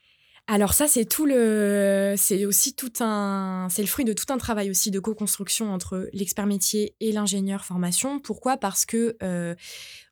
[0.46, 4.36] Alors ça, c'est tout le, c'est aussi tout un, c'est le fruit de tout un
[4.36, 8.20] travail aussi de co-construction entre l'expert métier et l'ingénieur formation.
[8.20, 8.58] Pourquoi?
[8.58, 9.54] Parce que euh,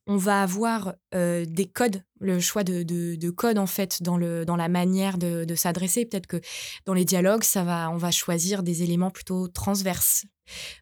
[0.07, 4.47] on va avoir euh, des codes, le choix de, de, codes en fait dans, le,
[4.47, 6.07] dans la manière de, de s'adresser.
[6.07, 6.41] Peut-être que
[6.87, 10.25] dans les dialogues, ça va, on va choisir des éléments plutôt transverses.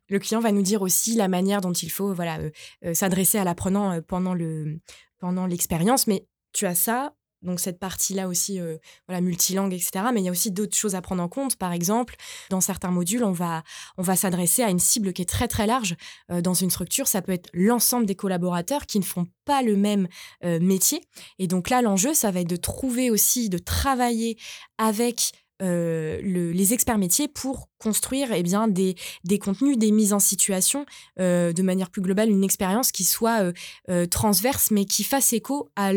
[0.09, 2.39] Le client va nous dire aussi la manière dont il faut voilà,
[2.85, 4.79] euh, s'adresser à l'apprenant pendant, le,
[5.19, 6.07] pendant l'expérience.
[6.07, 8.77] Mais tu as ça, donc cette partie-là aussi, euh,
[9.09, 10.07] voilà, multilingue, etc.
[10.13, 11.57] Mais il y a aussi d'autres choses à prendre en compte.
[11.57, 12.17] Par exemple,
[12.51, 13.63] dans certains modules, on va,
[13.97, 15.97] on va s'adresser à une cible qui est très très large.
[16.31, 19.77] Euh, dans une structure, ça peut être l'ensemble des collaborateurs qui ne font pas le
[19.77, 20.09] même
[20.45, 21.03] euh, métier.
[21.39, 24.37] Et donc là, l'enjeu, ça va être de trouver aussi, de travailler
[24.79, 30.19] avec euh, les experts métiers pour construire eh bien, des, des contenus, des mises en
[30.19, 30.87] situation,
[31.19, 33.53] euh, de manière plus globale, une expérience qui soit
[33.89, 35.93] euh, transverse, mais qui fasse écho à,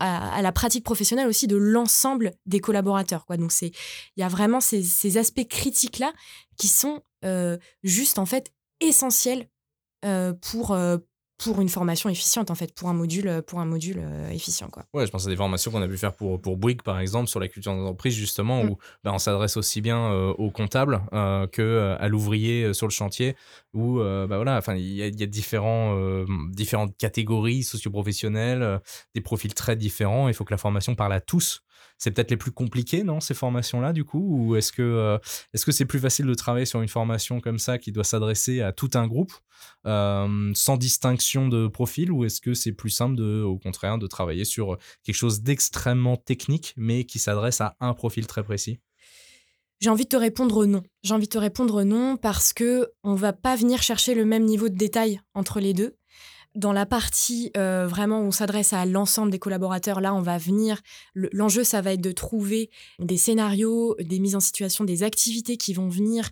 [0.00, 3.26] à, la pratique professionnelle aussi de l'ensemble des collaborateurs.
[3.26, 3.36] Quoi.
[3.36, 3.72] Donc, il
[4.16, 6.12] y a vraiment ces, ces aspects critiques-là
[6.56, 7.02] qui sont
[7.82, 9.48] juste, en fait, essentiels
[10.40, 10.76] pour,
[11.38, 14.68] pour une formation efficiente en fait pour un module euh, pour un module euh, efficient
[14.68, 14.84] quoi.
[14.92, 17.28] Ouais, je pense à des formations qu'on a pu faire pour pour Bouygues par exemple
[17.28, 18.70] sur la culture d'entreprise justement mm.
[18.70, 21.00] où bah, on s'adresse aussi bien euh, aux comptables
[21.52, 23.36] que à l'ouvrier sur le chantier
[23.72, 25.96] où bah voilà enfin il y, a, y a différents
[26.50, 28.80] différentes catégories socioprofessionnelles,
[29.14, 31.62] des profils très différents, il faut que la formation parle à tous
[31.98, 35.18] c'est peut-être les plus compliqués, non, ces formations-là, du coup Ou est-ce que euh,
[35.64, 38.72] que c'est plus facile de travailler sur une formation comme ça qui doit s'adresser à
[38.72, 39.32] tout un groupe
[39.86, 44.06] euh, sans distinction de profil Ou est-ce que c'est plus simple, de, au contraire, de
[44.06, 48.78] travailler sur quelque chose d'extrêmement technique, mais qui s'adresse à un profil très précis?
[49.80, 50.82] J'ai envie de te répondre non.
[51.02, 54.44] J'ai envie de te répondre non parce que on va pas venir chercher le même
[54.44, 55.96] niveau de détail entre les deux.
[56.54, 60.38] Dans la partie euh, vraiment où on s'adresse à l'ensemble des collaborateurs, là, on va
[60.38, 60.80] venir.
[61.14, 65.74] L'enjeu, ça va être de trouver des scénarios, des mises en situation, des activités qui
[65.74, 66.28] vont venir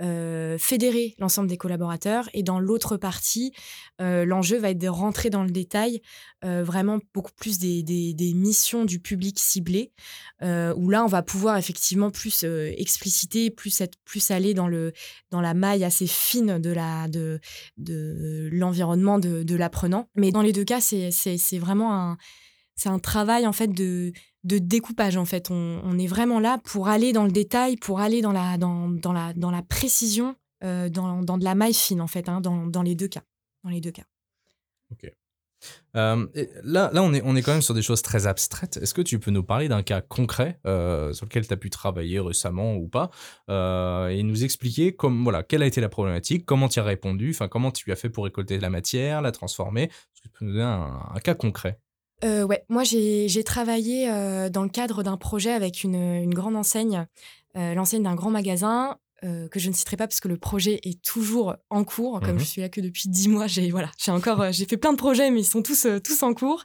[0.00, 2.28] fédérer l'ensemble des collaborateurs.
[2.34, 3.52] Et dans l'autre partie,
[3.98, 6.00] l'enjeu va être de rentrer dans le détail
[6.42, 9.92] vraiment beaucoup plus des, missions du public ciblé,
[10.42, 14.92] où là, on va pouvoir effectivement plus expliciter, plus être plus aller dans, le,
[15.30, 16.74] dans la maille assez fine de
[17.08, 17.40] de,
[17.76, 20.08] de l'environnement de, l'apprenant.
[20.16, 22.16] Mais dans les deux cas, c'est vraiment un
[22.86, 24.12] un travail en fait de,
[24.44, 25.50] de découpage en fait.
[25.50, 29.12] On, est vraiment là pour aller dans le détail, pour aller dans la, dans, dans
[29.12, 32.66] la, dans la précision, euh, dans, dans, de la maille fine en fait, hein, dans,
[32.66, 33.22] dans, les deux cas.
[33.64, 34.04] Dans les deux cas.
[34.92, 35.10] Ok.
[35.96, 36.26] Euh,
[36.62, 38.76] là, là on, est, on est quand même sur des choses très abstraites.
[38.76, 41.70] Est-ce que tu peux nous parler d'un cas concret euh, sur lequel tu as pu
[41.70, 43.10] travailler récemment ou pas
[43.48, 47.70] et nous expliquer comme, voilà, quelle a été la problématique, comment tu as répondu, comment
[47.70, 49.84] tu as fait pour récolter la matière, la transformer?
[49.84, 51.80] Est-ce que tu peux nous donner un cas concret?
[52.24, 57.06] Euh, ouais, moi j'ai travaillé euh, dans le cadre d'un projet avec une, grande enseigne,
[57.56, 60.80] euh, l'enseigne d'un grand magasin euh, que je ne citerai pas parce que le projet
[60.82, 62.20] est toujours en cours.
[62.20, 62.48] Comme je mhm.
[62.48, 64.98] suis là que depuis dix mois, j'ai voilà, j'ai encore euh, j'ai fait plein de
[64.98, 66.64] projets, mais ils sont tous euh, tous en cours.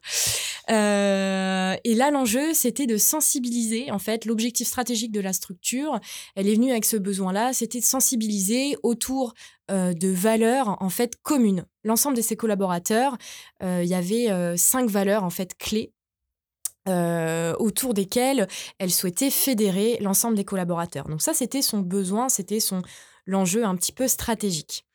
[0.67, 3.91] et là, l'enjeu, c'était de sensibiliser.
[3.91, 5.99] En fait, l'objectif stratégique de la structure,
[6.35, 9.33] elle est venue avec ce besoin-là, c'était de sensibiliser autour
[9.69, 11.65] de valeurs en fait communes.
[11.83, 13.17] L'ensemble de ses collaborateurs,
[13.61, 15.93] il y avait cinq valeurs en fait clés
[16.89, 18.47] euh, autour desquels
[18.79, 21.07] elle souhaitait fédérer l'ensemble des collaborateurs.
[21.07, 22.81] Donc ça, c'était son besoin, c'était son
[23.25, 24.85] l'enjeu un petit peu stratégique.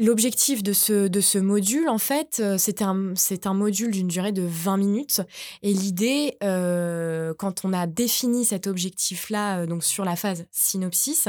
[0.00, 4.32] L'objectif de ce, de ce module, en fait, euh, c'est un, un module d'une durée
[4.32, 5.20] de 20 minutes.
[5.62, 11.28] Et l'idée, euh, quand on a défini cet objectif-là, donc sur la phase synopsis,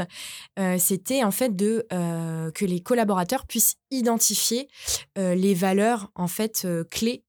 [0.78, 4.68] c'était en fait de, que les collaborateurs puissent identifier
[5.16, 7.22] les valeurs en fait clés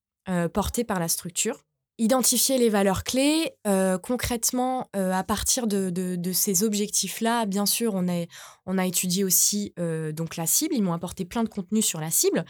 [0.53, 1.66] portées par la structure
[1.97, 3.51] identifier les valeurs clés.
[3.65, 8.25] Euh, concrètement, euh, à partir de, de, ces objectifs-là, bien sûr, on a,
[8.65, 10.75] on a étudié aussi euh, donc la cible.
[10.75, 12.45] Ils m'ont apporté plein de contenu sur la cible,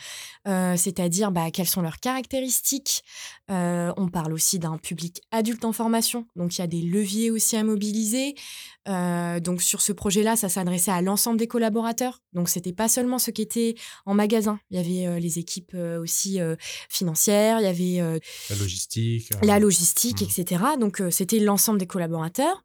[0.45, 3.03] c'est-à-dire bah, quelles sont leurs caractéristiques.
[3.49, 7.55] on parle aussi d'un public adulte en formation, donc il y a des leviers aussi
[7.55, 8.36] à mobiliser.
[8.86, 12.21] donc sur ce projet-là, ça s'adressait à l'ensemble des collaborateurs.
[12.38, 14.60] Donc c'était pas seulement ceux qui étaient en magasin.
[14.71, 16.39] Il y avait les équipes aussi
[16.89, 18.19] financières, il y avait
[18.50, 20.26] la logistique la logistique, mmh.
[20.26, 20.63] etc.
[20.80, 22.63] Donc, euh, c'était l'ensemble des collaborateurs.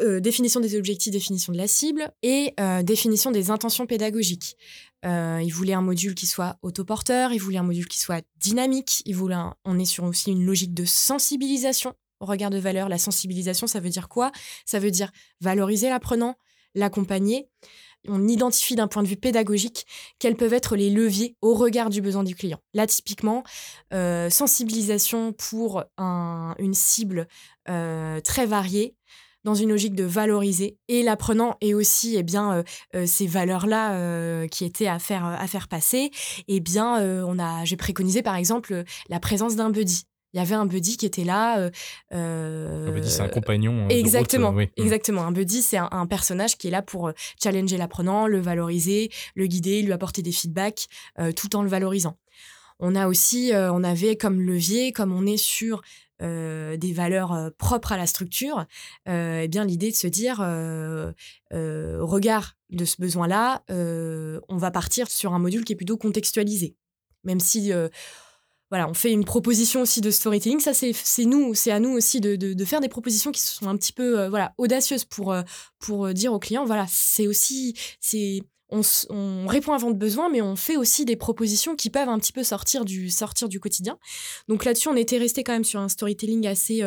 [0.00, 4.56] Euh, définition des objectifs, définition de la cible et euh, définition des intentions pédagogiques.
[5.04, 9.14] il voulait un module qui soit autoporteur, il voulait un module qui soit dynamique, il
[9.14, 12.88] voulait on est sur aussi une logique de sensibilisation au regard de valeur.
[12.88, 14.32] La sensibilisation, ça veut dire quoi?
[14.66, 16.36] Ça veut dire valoriser l'apprenant,
[16.74, 17.48] l'accompagner,
[18.08, 19.86] on identifie d'un point de vue pédagogique
[20.18, 22.58] quels peuvent être les leviers au regard du besoin du client.
[22.74, 23.44] Là, typiquement,
[23.92, 27.28] euh, sensibilisation pour une cible
[27.68, 28.94] euh, très variée
[29.44, 34.64] dans une logique de valoriser et l'apprenant et aussi eh euh, ces valeurs là qui
[34.64, 36.10] étaient à faire passer
[36.48, 40.02] eh on a j'ai préconisé par exemple la présence d'un buddy
[40.36, 41.70] il y avait un buddy qui était là.
[42.12, 43.88] Euh, un buddy, c'est un compagnon.
[43.88, 44.84] Exactement, de route, oui.
[44.84, 45.22] exactement.
[45.22, 47.10] Un buddy, c'est un, personnage qui est là pour
[47.42, 50.88] challenger l'apprenant, le valoriser, le guider, lui apporter des feedbacks,
[51.34, 52.18] tout en le valorisant.
[52.80, 55.80] On a aussi, on avait comme levier, comme on est sur
[56.20, 58.66] des valeurs propres à la structure,
[59.06, 65.32] eh bien l'idée de se dire, au regard de ce besoin-là, on va partir sur
[65.32, 66.76] un module qui est plutôt contextualisé.
[67.24, 67.72] Même si
[68.70, 70.60] voilà, on fait une proposition aussi de storytelling.
[70.60, 73.76] Ça, c'est nous, c'est à nous aussi de, de, faire des propositions qui sont un
[73.76, 75.42] petit peu euh, voilà audacieuses pour euh,
[75.78, 80.28] pour euh, dire aux clients voilà, c'est aussi c'est on, on, répond à votre besoin,
[80.28, 83.60] mais on fait aussi des propositions qui peuvent un petit peu sortir du sortir du
[83.60, 83.98] quotidien.
[84.48, 86.82] Donc là-dessus, on était resté quand même sur un storytelling assez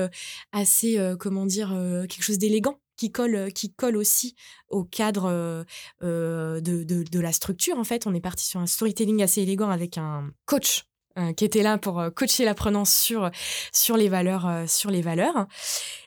[0.51, 1.69] assez comment dire
[2.09, 4.35] quelque chose d'élégant qui colle, qui colle aussi
[4.67, 5.63] au cadre
[6.01, 7.77] de, de, de, la structure.
[7.77, 10.89] En fait, on est parti sur un storytelling assez élégant avec un coach
[11.36, 13.29] qui était là pour euh, coacher l'apprenant sur,
[13.73, 15.47] sur, les valeurs, euh, sur les valeurs.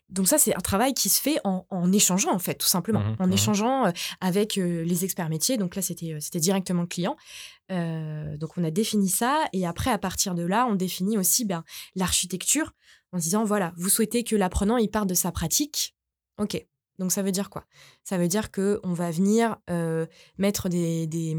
[0.09, 3.01] Donc ça, c'est un travail qui se fait en, en échangeant, en fait, tout simplement.
[3.01, 5.57] Mmh en mmh échangeant avec les experts métiers.
[5.57, 7.17] Donc là, c'était directement le client.
[7.71, 9.45] donc on a défini ça.
[9.55, 12.73] Et après, à partir de là, on définit aussi ben, l'architecture
[13.13, 15.95] en disant, voilà, vous souhaitez que l'apprenant, il parte de sa pratique.
[16.37, 16.63] OK.
[16.99, 17.65] Donc ça veut dire quoi?
[18.05, 19.57] Ça veut dire qu'on va venir
[20.37, 21.35] mettre des, des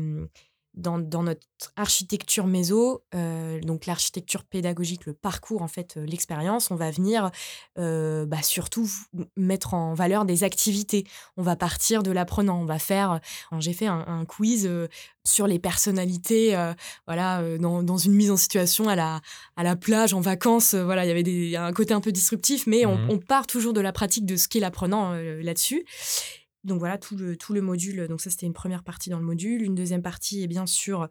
[0.74, 1.42] dans, dans, notre
[1.76, 7.32] architecture méso, euh, donc l'architecture pédagogique, le parcours, en fait, euh, l'expérience, on va venir
[7.78, 8.90] euh, bah, surtout
[9.38, 11.06] mettre en valeur des activités.
[11.38, 13.20] On va partir de l'apprenant, on va faire,
[13.60, 14.70] j'ai fait un, quiz
[15.24, 16.56] sur les personnalités,
[17.08, 19.22] voilà, dans, dans, une mise en situation à la,
[19.56, 22.68] à la plage, en vacances, voilà, il y avait des, un côté un peu disruptif,
[22.68, 25.86] mais on, mmh on, part toujours de la pratique de ce qu'est l'apprenant là-dessus.
[26.64, 28.08] Donc voilà, tout le, tout le module.
[28.08, 29.62] Donc ça, c'était une première partie dans le module.
[29.62, 31.08] Une deuxième partie est bien sûr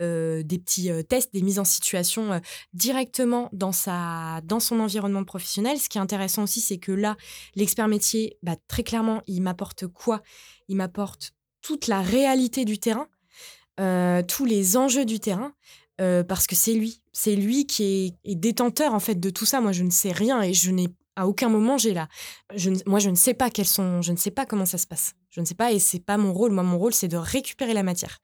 [0.00, 2.40] des petits tests, des mises en situation
[2.74, 5.78] directement dans, sa, dans son environnement professionnel.
[5.78, 7.16] Ce qui est intéressant aussi, c'est que là,
[7.54, 10.22] l'expert métier, bah, très clairement, il m'apporte quoi?
[10.68, 13.08] Il m'apporte toute la réalité du terrain,
[14.26, 15.54] tous les enjeux du terrain.
[15.96, 19.60] parce que c'est lui, c'est lui qui est, est, détenteur en fait de tout ça.
[19.60, 22.08] Moi, je ne sais rien et je n'ai à aucun moment j'ai là.
[22.86, 25.14] Moi, je ne sais pas quels sont, je ne sais pas comment ça se passe.
[25.30, 26.52] Je ne sais pas et c'est pas mon rôle.
[26.52, 28.18] Moi, mon rôle, c'est de récupérer la matière.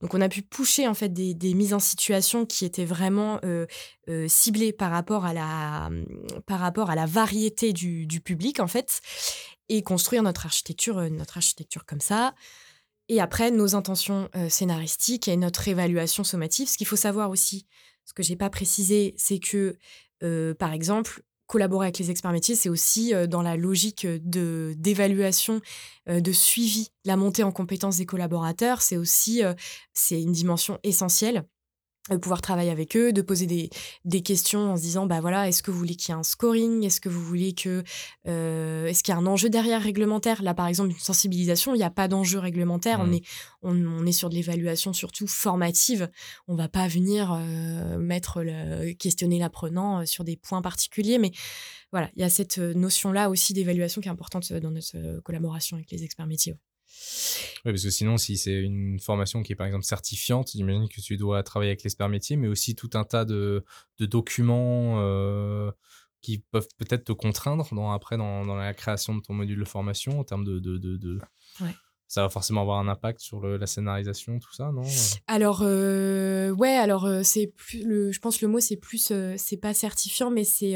[0.00, 3.40] Donc, on a pu pousser en fait des, des mises en situation qui étaient vraiment
[3.44, 3.66] euh,
[4.08, 5.90] euh, ciblées par rapport à la,
[6.46, 9.00] par rapport à la variété du, du public en fait,
[9.68, 12.34] et construire notre architecture, euh, notre architecture comme ça.
[13.08, 16.68] Et après, nos intentions scénaristiques et notre évaluation sommative.
[16.68, 17.66] Ce qu'il faut savoir aussi,
[18.06, 19.76] ce que j'ai pas précisé, c'est que
[20.54, 25.60] par exemple, collaborer avec les experts métiers, c'est aussi dans la logique de d'évaluation,
[26.06, 28.80] de suivi, la montée en compétences des collaborateurs.
[28.80, 29.42] C'est aussi
[29.92, 31.44] c'est une dimension essentielle
[32.10, 33.70] de pouvoir travailler avec eux, de poser des,
[34.04, 36.24] des questions en se disant bah voilà est-ce que vous voulez qu'il y ait un
[36.24, 37.84] scoring, est-ce que vous voulez que
[38.26, 40.42] euh, est-ce qu'il y a un enjeu derrière réglementaire?
[40.42, 42.98] Là par exemple une sensibilisation il n'y a pas d'enjeu réglementaire.
[43.00, 43.14] On mmh.
[43.14, 43.22] est
[43.62, 46.10] on, est sur de l'évaluation surtout formative.
[46.48, 51.18] On va pas venir euh, mettre le, questionner l'apprenant euh, sur des points particuliers.
[51.18, 51.30] Mais
[51.92, 55.76] voilà il y a cette notion là aussi d'évaluation qui est importante dans notre collaboration
[55.76, 56.56] avec les experts métiers.
[57.64, 61.00] Oui, parce que sinon, si c'est une formation qui est par exemple certifiante, j'imagine que
[61.00, 63.64] tu dois travailler avec l'expert métier, mais aussi tout un tas de,
[63.98, 65.70] de documents euh,
[66.20, 69.64] qui peuvent peut-être te contraindre dans, après dans, dans, la création de ton module de
[69.64, 70.58] formation en termes de.
[70.58, 71.18] de, de,
[72.08, 74.82] Ça va forcément avoir un impact sur le, la scénarisation, tout ça, non?
[75.26, 77.84] Alors, euh, ouais, alors euh, c'est plus.
[77.84, 79.12] Le, je pense que le mot, c'est plus.
[79.36, 80.74] c'est pas certifiant, mais c'est.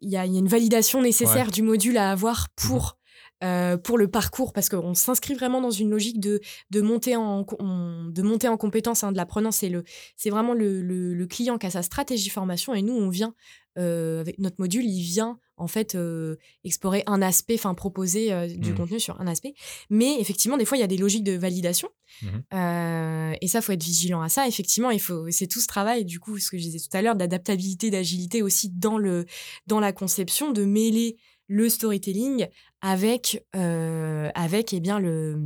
[0.00, 2.98] Il y, a, y, a, une validation nécessaire du module à avoir mmh pour.
[3.44, 7.44] Euh, pour le parcours, parce qu'on s'inscrit vraiment dans une logique de, de, monter, en,
[7.44, 9.52] de monter en compétence hein, de l'apprenant.
[9.52, 9.84] C'est, le,
[10.16, 13.36] c'est vraiment le, le, client qui a sa stratégie formation et nous, on vient,
[13.78, 18.72] euh, avec notre module, il vient en fait euh, explorer un aspect, enfin proposer du
[18.72, 18.74] mmh.
[18.74, 19.54] contenu sur un aspect.
[19.88, 21.90] Mais effectivement, des fois, il y a des logiques de validation.
[22.22, 22.56] Mmh
[23.40, 24.48] et ça, faut être vigilant à ça.
[24.48, 27.02] Effectivement, il faut, c'est tout ce travail, du coup, ce que je disais tout à
[27.02, 29.26] l'heure, d'adaptabilité, d'agilité aussi dans, le,
[29.68, 31.18] dans la conception, de mêler
[31.48, 32.46] le storytelling
[32.80, 35.38] avec, euh, avec eh bien, le,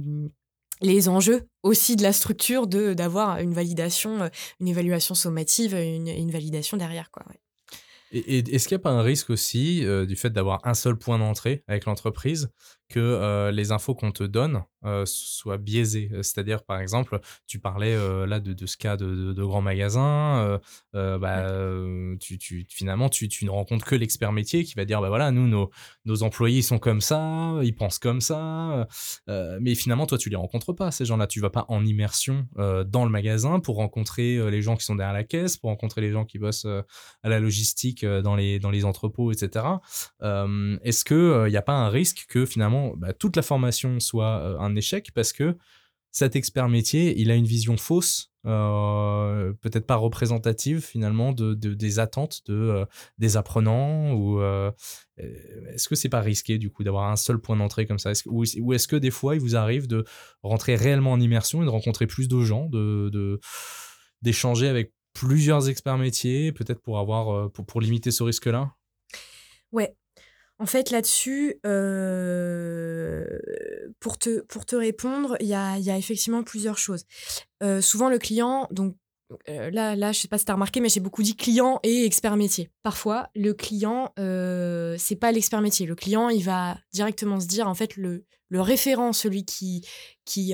[0.80, 4.28] les enjeux aussi de la structure de d'avoir une validation, euh,
[4.60, 7.10] une évaluation sommative, une, une validation derrière.
[7.10, 7.24] Quoi,
[8.10, 10.98] Et, est-ce qu'il n'y a pas un risque aussi euh, du fait d'avoir un seul
[10.98, 12.50] point d'entrée avec l'entreprise
[12.88, 16.10] que les infos qu'on te donne euh, soit biaisé.
[16.12, 19.62] Euh, c'est-à-dire, par exemple, tu parlais euh, là de, de, ce cas de, de, grands
[19.62, 20.58] magasins.
[20.92, 21.46] bah,
[22.18, 25.30] tu, tu, finalement, tu, tu, ne rencontres que l'expert métier qui va dire bah voilà,
[25.30, 25.70] nous, nos,
[26.04, 28.88] nos employés sont comme ça, ils pensent comme ça.
[29.28, 31.26] mais finalement, toi, tu les rencontres pas, ces gens-là.
[31.26, 35.14] Tu vas pas en immersion dans le magasin pour rencontrer les gens qui sont derrière
[35.14, 38.84] la caisse, pour rencontrer les gens qui bossent à la logistique dans, les, dans les
[38.84, 39.64] entrepôts, etc.
[40.20, 44.71] Est-ce qu'il n'y a pas un risque que finalement bah, toute la formation soit un
[44.76, 45.56] échec parce que
[46.12, 51.98] cet expert métier, il a une vision fausse, euh, peut-être pas représentative finalement de, des
[52.00, 52.84] attentes de, euh,
[53.16, 54.70] des apprenants ou euh,
[55.16, 58.12] est-ce que c'est pas risqué du coup d'avoir un seul point d'entrée comme ça?
[58.26, 60.04] Ou, est-ce que des fois il vous arrive de
[60.42, 63.40] rentrer réellement en immersion et de rencontrer plus de gens, de
[64.20, 68.74] d'échanger avec plusieurs experts métiers, peut-être pour avoir pour, pour limiter ce risque-là?
[69.70, 69.94] Ouais,
[70.62, 73.26] en fait, là-dessus, euh,
[73.98, 77.04] pour, te, répondre, il y a, y a, effectivement plusieurs choses.
[77.64, 78.94] Euh, souvent, le client, donc
[79.48, 81.80] euh, là, là, je sais pas si tu as remarqué, mais j'ai beaucoup dit client
[81.82, 82.70] et expert métier.
[82.82, 85.86] Parfois, le client, euh, c'est pas l'expert métier.
[85.86, 89.84] Le client, il va directement se dire, en fait, le, référent, celui qui,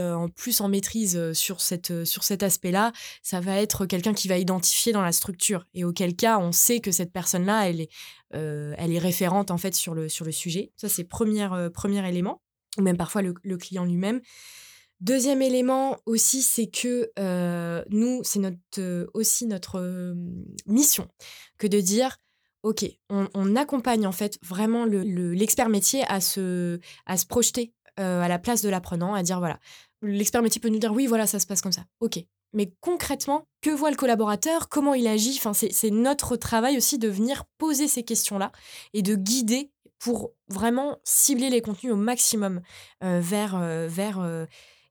[0.00, 4.38] euh, en plus en maîtrise euh, sur, cet aspect-là, ça va être quelqu'un qui va
[4.38, 9.50] identifier dans la structure et auquel cas on sait que cette personne-là, elle est, référente
[9.50, 10.72] en fait sur le, sujet.
[10.76, 12.40] Ça, c'est premier, premier élément,
[12.76, 14.20] ou même parfois le client lui-même.
[15.00, 17.10] Deuxième élément aussi, c'est que
[17.90, 20.14] nous, c'est notre, aussi notre
[20.66, 21.08] mission
[21.56, 22.18] que de dire
[22.64, 28.20] Ok, on, accompagne en fait vraiment l'expert le, métier à se, à se projeter euh,
[28.20, 29.60] à la place de l'apprenant, à dire voilà,
[30.02, 31.84] l'expert métier peut nous dire oui, voilà, ça se passe comme ça.
[32.00, 32.18] Ok.
[32.52, 34.68] Mais concrètement, que voit le collaborateur?
[34.68, 35.38] Comment il agit?
[35.38, 38.52] Enfin, C'est notre travail aussi de venir poser ces questions-là
[38.92, 42.62] et de guider pour vraiment cibler les contenus au maximum
[43.04, 44.18] euh, vers, euh, vers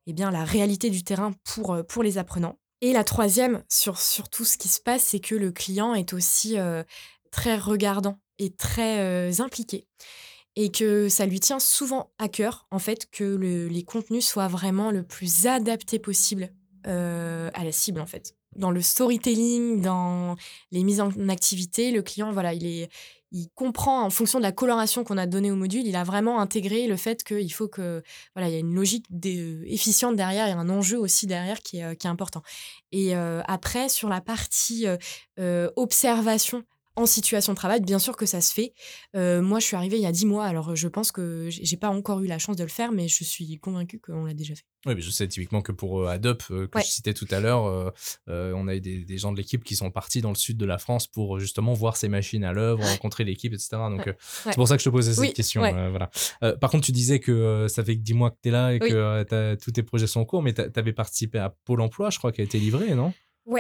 [0.08, 2.58] eh bien, la réalité du terrain pour, pour les apprenants.
[2.82, 6.14] Et la troisième, sur, sur tout ce qui se passe, c'est que le client est
[6.14, 6.58] aussi
[7.32, 9.88] très regardant et très impliqué.
[10.56, 13.36] et que ça lui tient souvent à cœur, en fait, que
[13.68, 16.52] les contenus soient vraiment le plus adaptés possible
[16.88, 18.36] euh, à la cible, en fait.
[18.56, 20.36] Dans le storytelling, dans
[20.72, 22.90] les mises en activité, le client, voilà, il est,
[23.32, 26.40] il comprend en fonction de la coloration qu'on a donnée au module, il a vraiment
[26.40, 28.04] intégré le fait qu'il faut que
[28.36, 29.06] voilà, il y a une logique
[29.66, 32.42] efficiente derrière, il y a un enjeu aussi derrière qui est, euh, qui est important.
[32.92, 34.86] Et euh, après sur la partie
[35.76, 36.64] observation
[36.98, 38.74] en situation de travail, bien sûr que ça se fait.
[39.16, 41.78] Euh, moi, je suis arrivée il y a dix mois, alors je pense que j'ai
[41.78, 44.56] pas encore eu la chance de le faire, mais je suis convaincue qu'on l'a déjà
[44.56, 44.64] fait.
[44.88, 47.40] Oui, mais je sais typiquement que pour euh, Adobe, euh, que je citais tout à
[47.40, 47.94] l'heure,
[48.28, 50.80] on a eu des, gens de l'équipe qui sont partis dans le sud de la
[50.80, 53.78] France pour justement voir ces machines à l'œuvre, rencontrer l'équipe, etc.
[53.92, 54.12] Donc,
[54.44, 55.62] c'est pour ça que je te posais cette question.
[55.62, 56.10] voilà.
[56.58, 58.80] par contre, tu disais que ça fait que dix mois que tu es là et
[58.80, 62.18] que tous tes projets sont en cours, mais tu avais participé à Pôle emploi, je
[62.18, 63.14] crois, qui a été livré, non?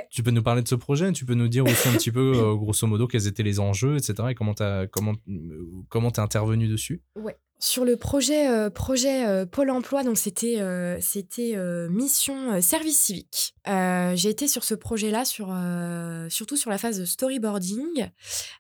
[0.10, 2.34] Tu peux nous parler de ce projet Tu peux nous dire aussi un petit peu,
[2.36, 4.30] euh, grosso modo, quels étaient les enjeux, etc.
[4.30, 7.02] et comment tu comment, euh, comment es intervenu dessus?
[7.16, 7.38] Ouais.
[7.60, 10.62] Sur le projet, euh, projet Pôle emploi, donc c'était
[11.02, 11.56] c'était
[11.90, 13.56] mission service civique.
[13.66, 15.56] J'ai été sur ce projet-là, sur,
[16.30, 18.10] surtout sur la phase de storyboarding.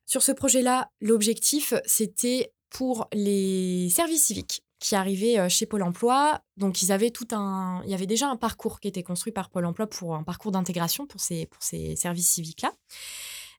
[0.05, 6.41] Sur ce projet-là, l'objectif, c'était pour les services civiques qui arrivaient chez Pôle Emploi.
[6.57, 7.81] Donc, ils avaient tout un.
[7.85, 10.51] Il y avait déjà un parcours qui était construit par Pôle Emploi pour un parcours
[10.51, 12.71] d'intégration pour ces, pour ces services civiques-là.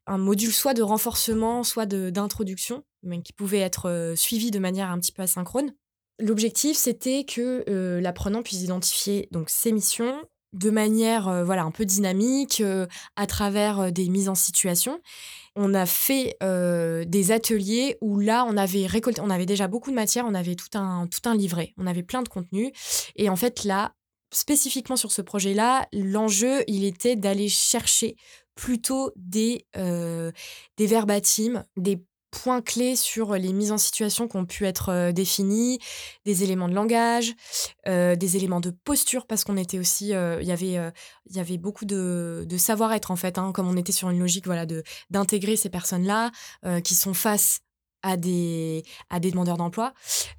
[0.07, 4.99] Un module soit de renforcement, soit d'introduction, mais qui pouvait être suivi de manière un
[4.99, 5.75] petit peu asynchrone.
[6.19, 7.65] L'objectif, c'était que
[8.01, 12.63] l'apprenant puisse identifier donc ses missions de manière voilà un peu dynamique
[13.17, 15.01] à travers des mises en situation
[15.57, 19.97] on a fait des ateliers où là, on avait récolté, on avait déjà beaucoup de
[19.97, 22.73] matière, on avait tout un, tout un livret, on avait plein de contenu.
[23.17, 23.93] Et en fait, là,
[24.33, 28.17] spécifiquement sur ce projet-là, l'enjeu, il était d'aller chercher
[28.55, 34.67] plutôt des, des verbatims, des points clés sur les mises en situation qui ont pu
[34.67, 35.79] être euh, définies,
[36.25, 37.35] des éléments de langage,
[37.87, 40.53] euh, des éléments de posture, parce qu'on était aussi, euh, il y
[41.41, 44.83] avait, beaucoup de, savoir-être en fait, hein, comme on était sur une logique voilà, de,
[45.11, 46.31] d'intégrer ces personnes-là
[46.83, 47.61] qui sont face
[48.03, 49.93] à des, à des demandeurs d'emploi,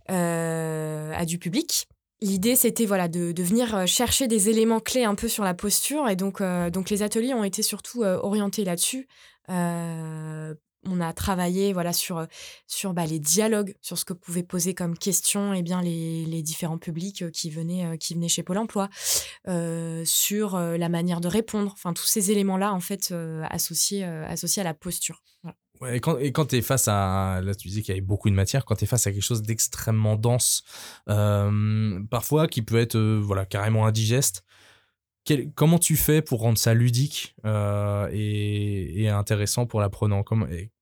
[0.07, 1.87] à du public.
[2.21, 6.09] L'idée, c'était voilà de, de, venir chercher des éléments clés un peu sur la posture.
[6.09, 9.07] Et donc, donc les ateliers ont été surtout orientés là-dessus
[10.85, 12.25] on a travaillé voilà sur
[12.67, 16.41] sur bah, les dialogues, sur ce que pouvaient poser comme question et eh bien les,
[16.41, 18.89] différents publics qui venaient qui venaient chez Pôle Emploi,
[20.05, 23.13] sur la manière de répondre, enfin tous ces éléments là en fait
[23.49, 25.21] associés associés à la posture.
[25.91, 27.41] et quand, tu es face à.
[27.43, 28.63] Là, tu disais qu'il y avait beaucoup de matière.
[28.65, 30.63] Quand tu es face à quelque chose d'extrêmement dense,
[31.05, 34.43] parfois qui peut être voilà, carrément indigeste,
[35.55, 40.23] comment tu fais pour rendre ça ludique euh, et, intéressant pour l'apprenant?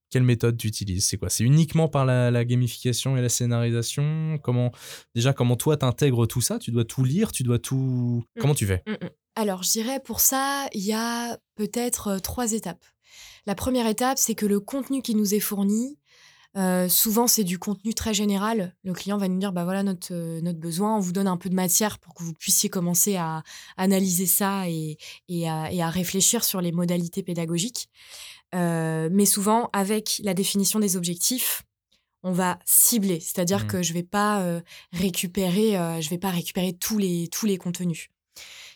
[0.09, 1.05] Quelle méthode tu utilises?
[1.05, 1.29] C'est quoi?
[1.29, 4.39] C'est uniquement par la, gamification et la scénarisation?
[4.41, 4.71] Comment
[5.15, 6.59] déjà comment toi t'intègres tout ça?
[6.59, 8.23] Tu dois tout lire, tu dois tout.
[8.35, 8.39] Mmh.
[8.39, 8.83] Comment tu fais?
[8.87, 9.09] Mmh, mmh.
[9.35, 12.85] Alors je dirais pour ça il y a peut-être euh, trois étapes.
[13.45, 15.97] La première étape c'est que le contenu qui nous est fourni,
[16.57, 18.75] euh, souvent, c'est du contenu très général.
[18.83, 21.37] Le client va nous dire, bah voilà notre, euh, notre besoin, on vous donne un
[21.37, 23.43] peu de matière pour que vous puissiez commencer à
[23.77, 24.97] analyser ça et,
[25.29, 27.89] et, à, réfléchir sur les modalités pédagogiques.
[28.55, 31.61] Euh, mais souvent, avec la définition des objectifs,
[32.23, 33.67] on va cibler, c'est-à-dire mmh.
[33.67, 38.09] que je vais pas récupérer, je vais pas récupérer tous les tous les contenus.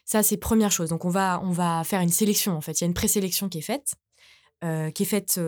[0.06, 0.90] Ça, c'est première chose.
[0.90, 2.56] Donc, on va on va faire une sélection.
[2.56, 3.96] En fait, il y a une présélection qui est faite,
[4.62, 5.40] qui est faite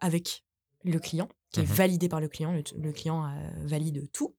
[0.00, 0.42] avec
[0.84, 2.52] le client qui est mmh validé par le client.
[2.52, 3.28] Le, client euh,
[3.64, 4.34] valide tout.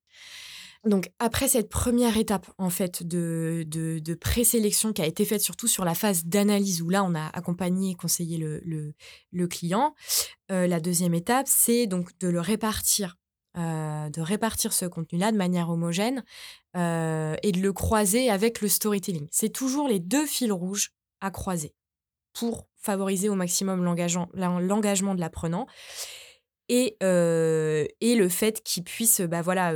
[0.86, 5.68] Donc après cette première étape en fait de, de, présélection qui a été faite surtout
[5.68, 8.62] sur la phase d'analyse où là on a accompagné et conseillé le,
[9.32, 9.94] le, client,
[10.52, 13.18] euh, la deuxième étape c'est donc de le répartir,
[13.58, 16.24] euh, de répartir ce contenu-là de manière homogène
[16.76, 19.28] et de le croiser avec le storytelling.
[19.32, 21.74] C'est toujours les deux fils rouges à croiser
[22.32, 25.68] pour favoriser au maximum l'engagement de l'apprenant
[26.70, 29.74] et, et le fait qu'ils puissent bah, voilà,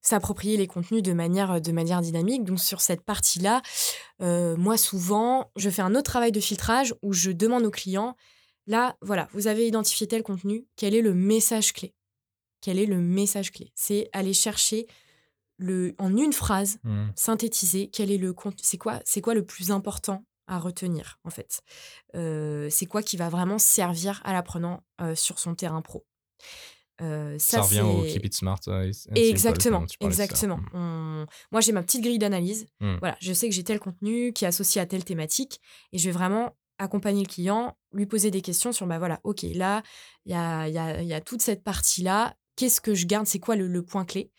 [0.00, 2.44] s'approprier les contenus de manière, de manière dynamique.
[2.44, 3.60] Donc sur cette partie-là,
[4.20, 8.16] moi souvent, je fais un autre travail de filtrage où je demande aux clients,
[8.66, 11.94] là, voilà, vous avez identifié tel contenu, quel est le message clé?
[12.60, 13.70] Quel est le message clé?
[13.74, 14.86] C'est aller chercher
[15.58, 17.06] le, en une phrase, mmh.
[17.14, 21.60] synthétiser quel est le c'est quoi, c'est quoi le plus important à retenir en fait?
[22.14, 24.84] c'est quoi qui va vraiment servir à l'apprenant
[25.14, 26.06] sur son terrain pro?
[27.02, 28.60] Euh, ça, revient au Keep It Smart.
[29.14, 30.58] Exactement, exactement.
[30.72, 31.26] Mmh.
[31.52, 32.66] Moi, j'ai ma petite grille d'analyse.
[32.80, 32.96] Mmh.
[33.00, 35.60] Voilà, je sais que j'ai tel contenu qui est associé à telle thématique
[35.92, 39.46] et je vais vraiment accompagner le client, lui poser des questions sur, bah voilà, ok,
[39.54, 39.82] là,
[40.26, 42.36] il y a, y, a, y a toute cette partie-là.
[42.56, 44.30] qu'est-ce que je garde, c'est quoi le, point clé?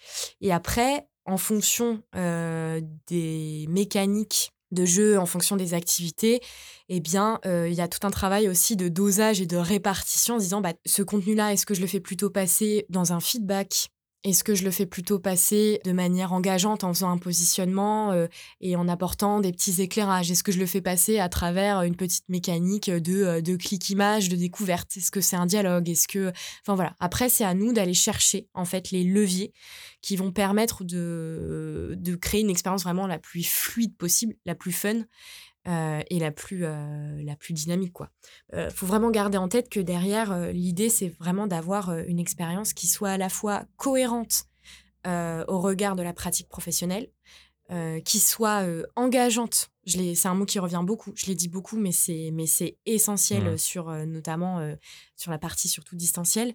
[0.42, 6.42] Et après, en fonction des mécaniques de jeu, en fonction des activités,
[6.90, 10.40] eh bien, il y a tout un travail aussi de dosage et de répartition en
[10.40, 13.90] disant, bah, ce contenu-là, est-ce que je le fais plutôt passer dans un feedback
[14.28, 18.28] est-ce que je le fais plutôt passer de manière engageante en faisant un positionnement euh,
[18.62, 20.30] et en apportant des petits éclairages?
[20.30, 24.30] Est-ce que je le fais passer à travers une petite mécanique de, euh, de clic-image,
[24.30, 24.98] de découverte?
[24.98, 25.90] Est-ce que c'est un dialogue?
[25.90, 26.34] Est-ce que...
[26.62, 26.94] Enfin voilà.
[27.00, 29.54] Après, c'est à nous d'aller chercher en fait les leviers
[30.02, 34.72] qui vont permettre de, de créer une expérience vraiment la plus fluide possible, la plus
[34.72, 35.04] fun
[35.68, 37.96] euh, et la plus, euh, la plus dynamique.
[38.54, 42.74] Il euh, faut vraiment garder en tête que derrière, l'idée, c'est vraiment d'avoir une expérience
[42.74, 44.46] qui soit à la fois cohérente
[45.06, 47.10] au regard de la pratique professionnelle,
[48.04, 48.66] qui soit
[48.98, 49.70] engageante.
[49.86, 53.58] C'est un mot qui revient beaucoup, je l'ai dit beaucoup, mais c'est essentiel, mmh.
[53.58, 54.76] sur, notamment
[55.16, 56.54] sur la partie surtout distancielle,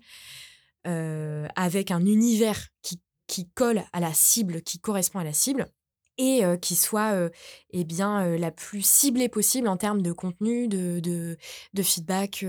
[0.84, 5.72] avec un univers qui, qui colle à la cible, qui correspond à la cible
[6.18, 7.30] et qui soit
[7.70, 11.36] eh bien, la plus ciblée possible en termes de contenu, de, de,
[11.74, 12.44] de feedback,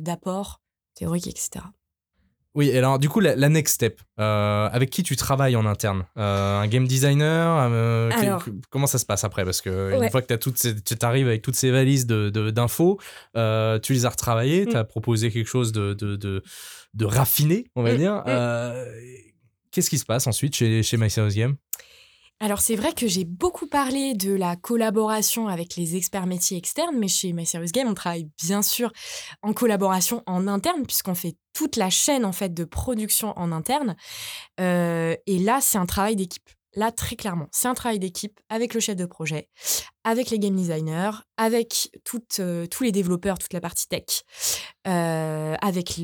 [0.00, 0.60] d'apport
[0.94, 1.64] théorique, etc.
[2.56, 6.06] Oui, alors du coup, la, next step, avec qui tu travailles en interne?
[6.16, 7.70] Un game designer
[8.70, 9.44] Comment ça se passe après?
[9.44, 12.98] Parce que une fois que tu arrives avec toutes ces valises d'infos,
[13.34, 14.70] de, tu les as retravaillées, mmh.
[14.70, 18.14] tu as proposé quelque chose de, de, de, raffiné, on va mmh, dire.
[18.26, 18.72] Mmh.
[19.70, 21.56] Qu'est-ce qui se passe ensuite chez, chez My Game?
[22.38, 26.96] Alors c'est vrai que j'ai beaucoup parlé de la collaboration avec les experts métiers externes,
[26.98, 28.92] mais chez My Serious Game, on travaille bien sûr
[29.42, 33.96] en collaboration en interne, puisqu'on fait toute la chaîne en fait de production en interne.
[34.60, 36.48] Euh, et là, c'est un travail d'équipe.
[36.74, 39.48] Là, très clairement, c'est un travail d'équipe avec le chef de projet,
[40.04, 41.90] avec les game designers, avec
[42.38, 44.24] euh, tous les développeurs, toute la partie tech,
[44.86, 45.94] euh, avec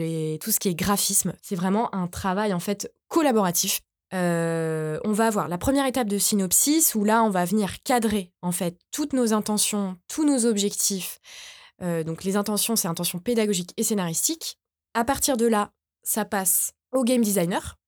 [0.40, 1.34] tout ce qui est graphisme.
[1.42, 3.82] C'est vraiment un travail en fait collaboratif
[4.14, 8.32] euh, on va avoir la première étape de synopsis où là, on va venir cadrer
[8.42, 11.18] en fait toutes nos intentions, tous nos objectifs.
[11.82, 14.58] Euh, donc les intentions, c'est intentions pédagogiques et scénaristiques.
[14.94, 17.78] À partir de là, ça passe au game designer.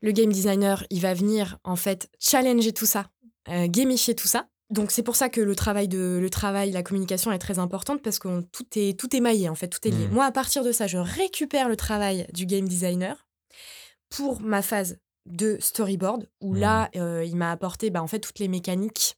[0.00, 3.06] Le game designer, il va venir en fait challenger tout ça,
[3.48, 4.48] euh, gamifier tout ça.
[4.70, 8.02] Donc c'est pour ça que le travail de le travail, la communication est très importante
[8.02, 10.08] parce que tout est tout est maillé en fait, tout est lié.
[10.08, 10.14] Mmh.
[10.14, 13.26] Moi à partir de ça, je récupère le travail du game designer
[14.08, 16.58] pour ma phase de storyboard où mmh.
[16.58, 19.16] là, il m'a apporté bah, en fait toutes les mécaniques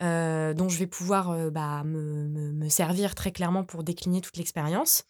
[0.00, 5.02] dont je vais pouvoir bah, me, servir très clairement pour décliner toute l'expérience.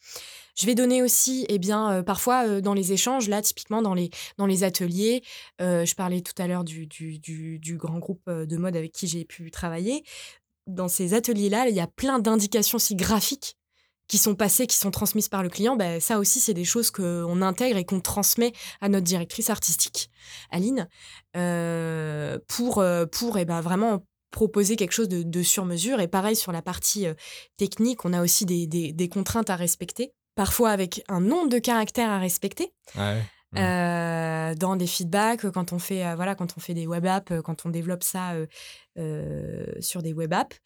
[0.56, 4.46] Je vais donner aussi, eh bien, parfois dans les échanges, là, typiquement dans les, dans
[4.46, 5.22] les ateliers,
[5.58, 9.26] je parlais tout à l'heure du, du, du, grand groupe de mode avec qui j'ai
[9.26, 10.04] pu travailler.
[10.66, 13.57] Dans ces ateliers-là, il y a plein d'indications aussi graphiques
[14.09, 16.90] qui sont passées, qui sont transmises par le client, ben, ça aussi, c'est des choses
[16.90, 20.11] qu'on intègre et qu'on transmet à notre directrice artistique,
[20.50, 20.88] Aline,
[21.36, 26.00] euh, pour, euh, pour eh ben, vraiment proposer quelque chose de, sur mesure.
[26.00, 27.14] Et pareil, sur la partie euh,
[27.56, 32.11] technique, on a aussi des, des, contraintes à respecter, parfois avec un nombre de caractères
[32.11, 32.72] à respecter.
[33.57, 37.32] Euh, dans des feedbacks, quand on fait, euh, voilà, quand on fait des web apps,
[37.32, 38.34] euh, quand on développe ça
[39.80, 40.57] sur des web apps.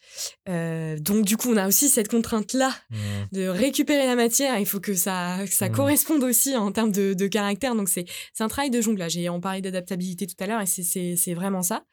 [0.46, 2.96] donc, du coup, on a aussi cette contrainte-là mmh.
[3.32, 4.58] de récupérer la matière.
[4.58, 5.72] Il faut que ça, ça mmh.
[5.72, 7.74] corresponde aussi en termes de, de caractère.
[7.74, 8.06] Donc, c'est
[8.40, 9.16] un travail de jonglage.
[9.18, 11.84] Et on parlait d'adaptabilité tout à l'heure, et c'est vraiment ça.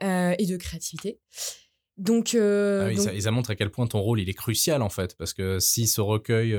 [0.00, 1.18] et de créativité.
[1.98, 5.16] Donc, ah Ça, ça, montre à quel point ton rôle il est crucial en fait,
[5.18, 6.56] parce que si ce recueil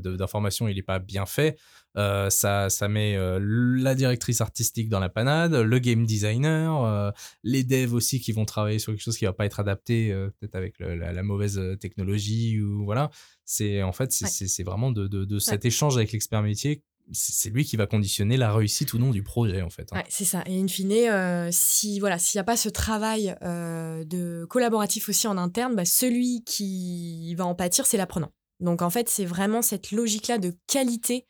[0.00, 1.56] d'informations il n'est pas bien fait,
[1.96, 7.10] euh, ça, ça met euh, la directrice artistique dans la panade, le game designer, euh,
[7.42, 10.54] les devs aussi qui vont travailler sur quelque chose qui va pas être adapté, peut-être
[10.54, 13.10] avec la, mauvaise technologie ou voilà.
[13.44, 16.82] C'est en fait c'est vraiment de, de, cet échange avec l'expert métier
[17.12, 19.92] c'est lui qui va conditionner la réussite ou non du projet en fait.
[19.92, 20.02] Hein.
[20.08, 20.44] c'est ça.
[20.46, 25.36] Et in fine, si voilà, s'il n'y a pas ce travail de collaboratif aussi en
[25.36, 28.30] interne, bah, celui qui va en pâtir, c'est l'apprenant.
[28.60, 31.26] Donc en fait, c'est vraiment cette logique-là de qualité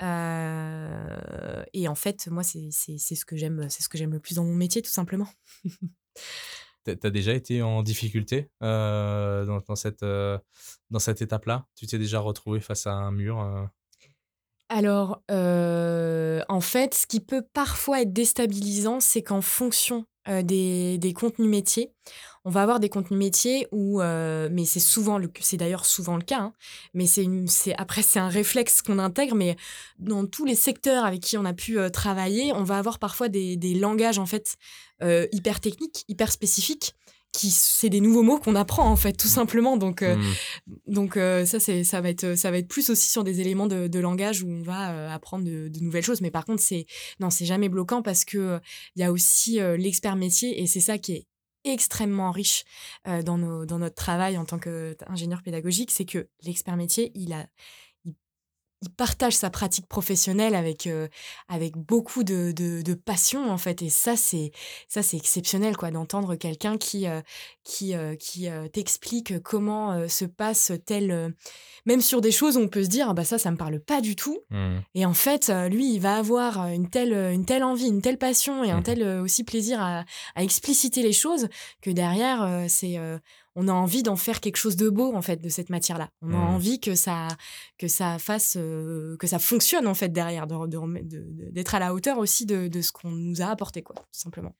[0.00, 4.36] euh, et en fait, moi, c'est ce que j'aime, c'est ce que j'aime le plus
[4.36, 5.28] dans mon métier, tout simplement.
[6.84, 10.36] T'as déjà été en difficulté euh, dans, cette, euh,
[10.90, 11.66] dans cette étape-là?
[11.76, 13.70] Tu t'es déjà retrouvé face à un mur
[14.68, 21.48] Alors, en fait, ce qui peut parfois être déstabilisant, c'est qu'en fonction des, des, contenus
[21.48, 21.92] métiers,
[22.44, 26.16] on va avoir des contenus métiers où, euh, mais c'est souvent le, c'est d'ailleurs souvent
[26.16, 26.52] le cas, hein,
[26.94, 29.56] mais c'est c'est après c'est un réflexe qu'on intègre, mais
[29.98, 33.28] dans tous les secteurs avec qui on a pu euh, travailler, on va avoir parfois
[33.28, 34.56] des, des langages en fait
[35.02, 36.94] euh, hyper techniques, hyper spécifiques
[37.34, 40.72] qui c'est des nouveaux mots qu'on apprend en fait tout simplement donc euh, Hmm.
[40.86, 43.66] donc euh, ça c'est ça va être ça va être plus aussi sur des éléments
[43.66, 46.62] de, de langage où on va euh, apprendre de, de nouvelles choses mais par contre
[46.62, 46.84] c'est
[47.20, 48.58] non c'est jamais bloquant parce que euh,
[48.96, 51.26] il y a aussi l'expert métier et c'est ça qui est
[51.64, 52.64] extrêmement riche
[53.06, 57.46] euh, dans, dans notre travail en tant qu'ingénieur pédagogique c'est que l'expert métier il a
[58.82, 61.08] il, partage sa pratique professionnelle avec euh,
[61.48, 64.52] avec beaucoup de, de, de passion en fait et ça c'est
[64.88, 67.20] ça c'est exceptionnel quoi d'entendre quelqu'un qui euh,
[67.64, 71.34] qui euh, qui t'explique comment se passe tel
[71.86, 73.80] même sur des choses où on peut se dire ah bah ça ça me parle
[73.80, 74.80] pas du tout Hmm.
[74.94, 78.62] et en fait lui il va avoir une telle une telle envie une telle passion
[78.64, 78.82] et un Mhm.
[78.82, 80.04] tel aussi plaisir à,
[80.34, 81.48] à expliciter les choses
[81.80, 82.98] que derrière c'est
[83.54, 86.08] on a envie d'en faire quelque chose de beau en fait de cette matière là
[86.22, 86.54] on a Mhm.
[86.54, 87.28] envie que ça
[87.78, 91.50] que ça fasse euh, que ça fonctionne en fait derrière de- de remettre- de- de-
[91.50, 94.54] d'être à la hauteur aussi de, ce qu'on nous a apporté quoi tout simplement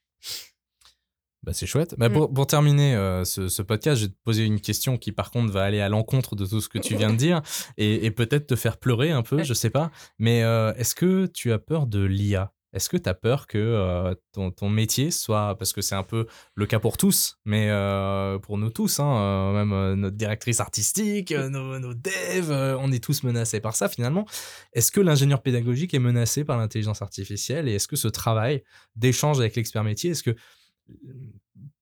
[1.44, 1.96] Bah, c'est chouette.
[1.98, 2.12] Bah, Mm.
[2.12, 5.32] pour, pour terminer euh, ce, ce podcast, je vais te poser une question qui, par
[5.32, 7.42] contre, va aller à l'encontre de tout ce que tu viens de dire
[7.76, 9.90] et, et peut-être te faire pleurer un peu, je sais pas.
[10.20, 13.58] Mais euh, est-ce que tu as peur de l'IA Est-ce que tu as peur que
[13.58, 17.68] euh, ton, ton métier soit, parce que c'est un peu le cas pour tous, mais
[17.70, 22.50] euh, pour nous tous, hein, euh, même euh, notre directrice artistique, euh, nos, nos devs,
[22.50, 24.24] euh, on est tous menacés par ça finalement.
[24.72, 28.62] Est-ce que l'ingénieur pédagogique est menacé par l'intelligence artificielle et est-ce que ce travail
[28.96, 30.34] d'échange avec l'expert métier, est-ce que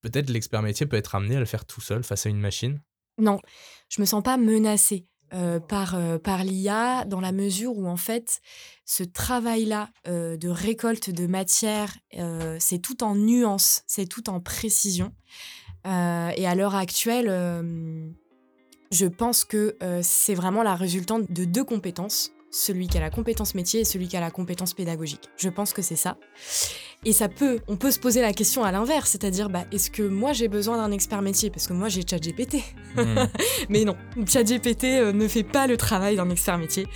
[0.01, 2.81] peut-être l'expert métier peut être amené à le faire tout seul face à une machine?
[3.17, 3.39] Non,
[3.89, 7.95] je me sens pas menacée euh, par, euh, par l'IA dans la mesure où en
[7.95, 8.41] fait
[8.83, 11.95] ce travail-là euh, de récolte de matière,
[12.59, 15.13] c'est tout en nuance, c'est tout en précision.
[15.85, 15.87] Et
[16.47, 17.27] à l'heure actuelle,
[18.91, 22.31] je pense que c'est vraiment la résultante de deux compétences.
[22.51, 25.29] Celui qui a la compétence métier et celui qui a la compétence pédagogique.
[25.37, 26.17] Je pense que c'est ça.
[27.05, 30.03] Et ça peut, on peut se poser la question à l'inverse, c'est-à-dire, bah, est-ce que
[30.03, 31.49] moi j'ai besoin d'un expert métier?
[31.49, 32.57] Parce que moi j'ai ChatGPT.
[32.95, 33.25] Hmm.
[33.69, 33.95] Mais non,
[34.27, 36.87] ChatGPT euh, ne fait pas le travail d'un expert métier.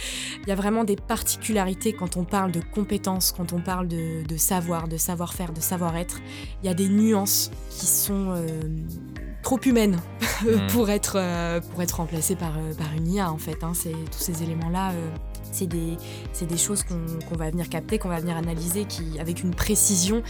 [0.44, 4.24] Il y a vraiment des particularités quand on parle de compétences, quand on parle de,
[4.28, 6.20] de savoir, de savoir-faire, de savoir-être.
[6.62, 8.48] Il y a des nuances qui sont euh,
[9.42, 10.00] trop humaines
[10.44, 10.68] Mm.
[10.68, 13.64] pour, être, euh, pour être remplacées par, par une IA en fait.
[13.64, 13.72] hein.
[13.74, 15.10] C'est, tous ces éléments-là, euh,
[15.56, 15.98] c'est des,
[16.34, 19.56] c'est des choses qu'on, qu'on va venir capter, qu'on va venir analyser qui, avec une
[19.56, 20.22] précision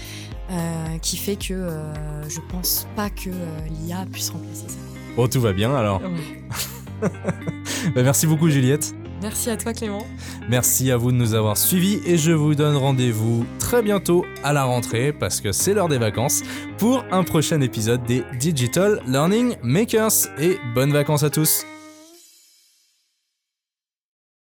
[0.51, 4.77] euh, qui fait que euh, je pense pas que euh, l'IA puisse remplacer ça.
[5.15, 6.01] Bon, tout va bien alors.
[7.93, 8.95] Bah, merci beaucoup Juliette.
[9.21, 10.07] Merci à toi Clément.
[10.49, 14.53] Merci à vous de nous avoir suivis et je vous donne rendez-vous très bientôt à
[14.53, 16.41] la rentrée parce que c'est l'heure des vacances
[16.77, 21.65] pour un prochain épisode des Digital Learning Makers et bonnes vacances à tous.